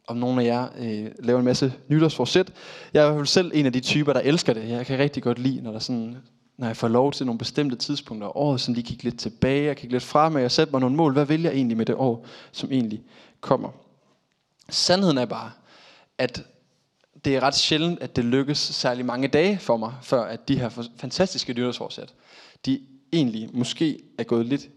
om 0.07 0.17
nogen 0.17 0.39
af 0.39 0.45
jer 0.45 0.69
øh, 0.79 1.11
laver 1.19 1.39
en 1.39 1.45
masse 1.45 1.73
nytårsforsæt. 1.89 2.53
Jeg 2.95 3.01
er 3.01 3.07
i 3.07 3.09
hvert 3.09 3.19
fald 3.19 3.27
selv 3.27 3.51
en 3.55 3.67
af 3.67 3.73
de 3.73 3.81
typer, 3.81 4.13
der 4.13 4.21
elsker 4.21 4.53
det. 4.53 4.69
Jeg 4.69 4.87
kan 4.87 4.99
rigtig 4.99 5.23
godt 5.23 5.39
lide, 5.39 5.63
når 5.63 5.73
der 5.73 5.79
sådan 5.79 6.17
når 6.59 6.67
jeg 6.67 6.77
får 6.77 6.89
lov 6.89 7.13
til 7.13 7.27
nogle 7.27 7.39
bestemte 7.39 7.77
tidspunkter 7.77 8.27
af 8.27 8.33
året, 8.35 8.61
sådan 8.61 8.75
lige 8.75 8.87
kigge 8.87 9.05
lidt 9.05 9.19
tilbage 9.19 9.71
og 9.71 9.77
kigge 9.77 9.95
lidt 9.95 10.05
fremad 10.05 10.45
og 10.45 10.51
sætte 10.51 10.71
mig 10.71 10.81
nogle 10.81 10.97
mål. 10.97 11.13
Hvad 11.13 11.25
vil 11.25 11.43
jeg 11.43 11.53
egentlig 11.53 11.77
med 11.77 11.87
det 11.87 11.95
år, 11.95 12.27
som 12.53 12.73
egentlig 12.73 13.03
kommer? 13.41 13.71
Sandheden 14.69 15.19
er 15.19 15.25
bare, 15.25 15.53
at 16.19 16.47
det 17.25 17.37
er 17.37 17.41
ret 17.41 17.55
sjældent, 17.55 18.01
at 18.01 18.17
det 18.17 18.25
lykkes 18.25 18.59
særlig 18.59 19.05
mange 19.05 19.29
dage 19.29 19.59
for 19.59 19.77
mig, 19.77 19.95
før 20.03 20.25
at 20.25 20.49
de 20.49 20.59
her 20.59 20.89
fantastiske 20.97 21.53
nytårsforsæt, 21.53 22.15
de 22.67 22.81
egentlig 23.13 23.51
måske 23.53 24.01
er 24.19 24.25
gået 24.25 24.47
lidt 24.47 24.69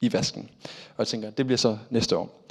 i 0.00 0.12
vasken. 0.12 0.50
Og 0.64 0.98
jeg 0.98 1.06
tænker, 1.06 1.30
det 1.30 1.46
bliver 1.46 1.58
så 1.58 1.78
næste 1.90 2.16
år. 2.16 2.44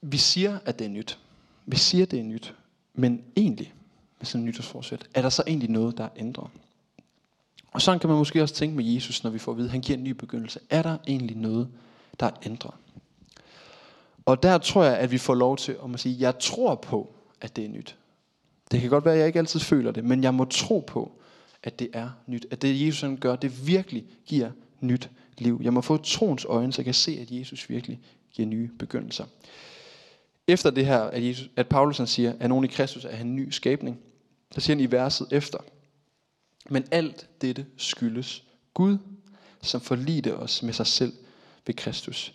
Vi 0.00 0.16
siger, 0.16 0.58
at 0.64 0.78
det 0.78 0.84
er 0.84 0.88
nyt. 0.88 1.18
Vi 1.66 1.76
siger, 1.76 2.02
at 2.04 2.10
det 2.10 2.18
er 2.18 2.24
nyt. 2.24 2.54
Men 2.94 3.24
egentlig, 3.36 3.74
med 4.18 4.26
sådan 4.26 4.40
en 4.40 4.46
nytårsforsæt, 4.46 5.06
er 5.14 5.22
der 5.22 5.28
så 5.28 5.42
egentlig 5.46 5.70
noget, 5.70 5.98
der 5.98 6.04
er 6.04 6.08
ændret? 6.16 6.50
Og 7.72 7.82
sådan 7.82 8.00
kan 8.00 8.10
man 8.10 8.18
måske 8.18 8.42
også 8.42 8.54
tænke 8.54 8.76
med 8.76 8.84
Jesus, 8.84 9.24
når 9.24 9.30
vi 9.30 9.38
får 9.38 9.52
at 9.52 9.58
vide, 9.58 9.66
at 9.66 9.72
han 9.72 9.80
giver 9.80 9.96
en 9.96 10.04
ny 10.04 10.10
begyndelse. 10.10 10.60
Er 10.70 10.82
der 10.82 10.96
egentlig 11.06 11.36
noget, 11.36 11.68
der 12.20 12.26
er 12.26 12.30
ændret? 12.42 12.74
Og 14.26 14.42
der 14.42 14.58
tror 14.58 14.84
jeg, 14.84 14.98
at 14.98 15.10
vi 15.10 15.18
får 15.18 15.34
lov 15.34 15.56
til 15.56 15.76
at 15.94 16.00
sige, 16.00 16.14
at 16.14 16.20
jeg 16.20 16.38
tror 16.38 16.74
på, 16.74 17.14
at 17.40 17.56
det 17.56 17.64
er 17.64 17.68
nyt. 17.68 17.96
Det 18.70 18.80
kan 18.80 18.90
godt 18.90 19.04
være, 19.04 19.14
at 19.14 19.20
jeg 19.20 19.26
ikke 19.26 19.38
altid 19.38 19.60
føler 19.60 19.90
det, 19.90 20.04
men 20.04 20.22
jeg 20.22 20.34
må 20.34 20.44
tro 20.44 20.84
på, 20.86 21.12
at 21.62 21.78
det 21.78 21.88
er 21.92 22.10
nyt. 22.26 22.46
At 22.50 22.62
det 22.62 22.86
Jesus 22.86 23.00
han 23.00 23.16
gør, 23.16 23.36
det 23.36 23.66
virkelig 23.66 24.04
giver 24.26 24.50
nyt 24.80 25.10
liv. 25.38 25.60
Jeg 25.62 25.72
må 25.72 25.80
få 25.80 25.96
troens 25.96 26.44
øjne, 26.44 26.72
så 26.72 26.80
jeg 26.80 26.84
kan 26.84 26.94
se, 26.94 27.18
at 27.20 27.30
Jesus 27.30 27.70
virkelig 27.70 28.00
giver 28.32 28.48
nye 28.48 28.70
begyndelser. 28.78 29.24
Efter 30.46 30.70
det 30.70 30.86
her, 30.86 31.00
at, 31.00 31.24
Jesus, 31.24 31.50
at 31.56 31.68
Paulus 31.68 31.98
han 31.98 32.06
siger, 32.06 32.32
at 32.40 32.48
nogen 32.48 32.64
i 32.64 32.68
Kristus 32.68 33.04
er 33.04 33.20
en 33.20 33.36
ny 33.36 33.50
skabning, 33.50 33.98
der 34.54 34.60
siger 34.60 34.76
han 34.76 34.84
i 34.84 34.90
verset 34.90 35.28
efter, 35.30 35.58
men 36.70 36.84
alt 36.90 37.28
dette 37.40 37.66
skyldes 37.76 38.44
Gud, 38.74 38.98
som 39.62 39.80
forlidte 39.80 40.36
os 40.36 40.62
med 40.62 40.72
sig 40.72 40.86
selv 40.86 41.12
ved 41.66 41.74
Kristus. 41.74 42.34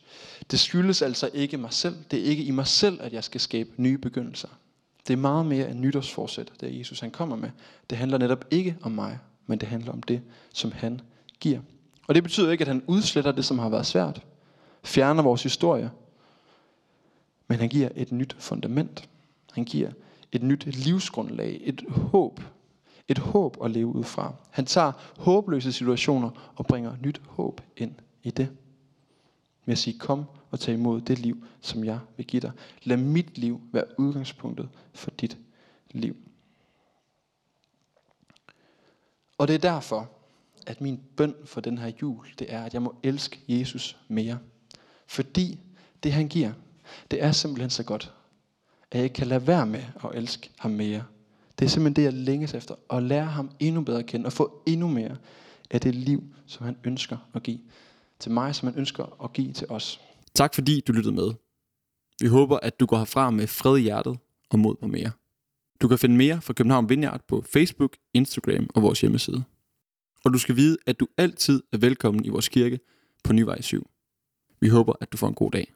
Det 0.52 0.60
skyldes 0.60 1.02
altså 1.02 1.30
ikke 1.34 1.58
mig 1.58 1.74
selv. 1.74 1.96
Det 2.12 2.20
er 2.20 2.24
ikke 2.24 2.44
i 2.44 2.52
mig 2.52 2.68
selv, 2.68 3.02
at 3.02 3.14
jeg 3.14 3.24
skal 3.24 3.42
skabe 3.42 3.70
nye 3.78 3.98
begyndelser. 3.98 4.48
Det 5.08 5.14
er 5.14 5.18
meget 5.18 5.46
mere 5.46 5.70
end 5.70 5.80
nytårsforsæt, 5.80 6.52
det 6.62 6.80
Jesus 6.80 7.00
han 7.00 7.12
kommer 7.12 7.36
med. 7.36 7.50
Det 7.90 7.98
handler 7.98 8.18
netop 8.18 8.46
ikke 8.52 8.78
om 8.82 8.92
mig, 8.92 9.20
men 9.48 9.60
det 9.60 9.68
handler 9.68 9.92
om 9.92 10.04
det, 10.04 10.22
som 10.54 10.72
han 10.72 11.02
giver. 11.40 11.60
Og 12.08 12.16
det 12.16 12.24
betyder 12.24 12.52
ikke, 12.52 12.62
at 12.62 12.68
han 12.68 12.84
udsletter 12.88 13.32
det, 13.32 13.46
som 13.46 13.60
har 13.60 13.70
været 13.70 13.86
svært. 13.86 14.22
Fjerner 14.84 15.24
vores 15.24 15.44
historie. 15.44 15.92
Men 17.48 17.60
han 17.60 17.70
giver 17.70 17.90
et 17.96 18.12
nyt 18.12 18.36
fundament. 18.40 19.10
Han 19.52 19.66
giver 19.66 19.92
et 20.34 20.44
nyt 20.44 20.66
livsgrundlag. 20.66 21.62
Et 21.64 21.84
håb. 21.90 22.40
Et 23.08 23.18
håb 23.18 23.58
at 23.64 23.72
leve 23.72 23.88
ud 23.88 24.04
fra. 24.04 24.34
Han 24.52 24.66
tager 24.66 24.92
håbløse 25.18 25.74
situationer 25.74 26.54
og 26.56 26.66
bringer 26.66 26.96
nyt 27.02 27.22
håb 27.28 27.62
ind 27.78 27.96
i 28.24 28.32
det. 28.32 28.50
Med 29.66 29.72
at 29.72 29.78
sige, 29.78 30.00
kom 30.00 30.26
og 30.52 30.60
tag 30.60 30.74
imod 30.74 31.02
det 31.02 31.20
liv, 31.20 31.46
som 31.62 31.84
jeg 31.84 32.00
vil 32.18 32.26
give 32.26 32.40
dig. 32.40 32.52
Lad 32.84 32.98
mit 32.98 33.38
liv 33.38 33.62
være 33.72 34.00
udgangspunktet 34.00 34.70
for 34.94 35.12
dit 35.12 35.38
liv. 35.92 36.16
Og 39.38 39.48
det 39.48 39.54
er 39.54 39.60
derfor, 39.60 40.12
at 40.68 40.82
min 40.82 41.00
bøn 41.18 41.36
for 41.46 41.62
den 41.62 41.78
her 41.78 41.92
jul, 42.02 42.28
det 42.40 42.54
er, 42.54 42.64
at 42.64 42.74
jeg 42.74 42.82
må 42.82 42.96
elske 43.04 43.40
Jesus 43.48 43.98
mere. 44.08 44.40
Fordi 45.08 45.60
det 46.04 46.14
han 46.14 46.28
giver, 46.28 46.54
det 47.12 47.24
er 47.24 47.32
simpelthen 47.32 47.70
så 47.70 47.84
godt, 47.84 48.14
at 48.94 48.98
jeg 48.98 49.04
ikke 49.04 49.14
kan 49.14 49.28
lade 49.28 49.48
være 49.48 49.66
med 49.66 49.84
at 50.04 50.10
elske 50.14 50.50
ham 50.60 50.72
mere. 50.72 51.04
Det 51.60 51.66
er 51.66 51.70
simpelthen 51.70 51.96
det, 51.96 52.04
jeg 52.04 52.14
længes 52.14 52.54
efter. 52.54 52.76
At 52.90 53.04
lære 53.04 53.26
ham 53.26 53.52
endnu 53.60 53.82
bedre 53.82 54.00
at 54.00 54.06
kende, 54.06 54.26
og 54.26 54.34
få 54.34 54.64
endnu 54.66 54.88
mere 54.88 55.18
af 55.72 55.82
det 55.82 55.96
liv, 55.96 56.24
som 56.46 56.66
han 56.66 56.78
ønsker 56.84 57.18
at 57.34 57.44
give 57.44 57.60
til 58.20 58.32
mig, 58.32 58.56
som 58.56 58.68
han 58.68 58.78
ønsker 58.78 59.24
at 59.24 59.34
give 59.34 59.54
til 59.54 59.68
os. 59.70 60.02
Tak 60.34 60.54
fordi 60.54 60.82
du 60.88 60.94
lyttede 60.94 61.16
med. 61.16 61.32
Vi 62.22 62.28
håber, 62.28 62.60
at 62.62 62.80
du 62.80 62.86
går 62.86 62.98
herfra 62.98 63.30
med 63.30 63.48
fred 63.48 63.78
i 63.78 63.82
hjertet 63.82 64.18
og 64.50 64.60
mod 64.60 64.76
på 64.76 64.88
mere. 64.88 65.12
Du 65.82 65.88
kan 65.88 65.98
finde 66.00 66.16
mere 66.16 66.42
fra 66.42 66.54
København 66.54 66.90
Vineyard 66.90 67.22
på 67.28 67.42
Facebook, 67.54 67.98
Instagram 68.14 68.70
og 68.76 68.82
vores 68.82 69.02
hjemmeside. 69.02 69.44
Og 70.26 70.34
du 70.34 70.38
skal 70.38 70.56
vide, 70.56 70.78
at 70.86 71.00
du 71.00 71.08
altid 71.18 71.64
er 71.72 71.78
velkommen 71.78 72.26
i 72.26 72.30
vores 72.30 72.50
kirke 72.50 72.80
på 73.24 73.34
Nyvej 73.34 73.62
7. 73.62 73.90
Vi 74.62 74.68
håber, 74.68 74.94
at 75.02 75.12
du 75.12 75.18
får 75.18 75.28
en 75.28 75.34
god 75.34 75.52
dag. 75.52 75.74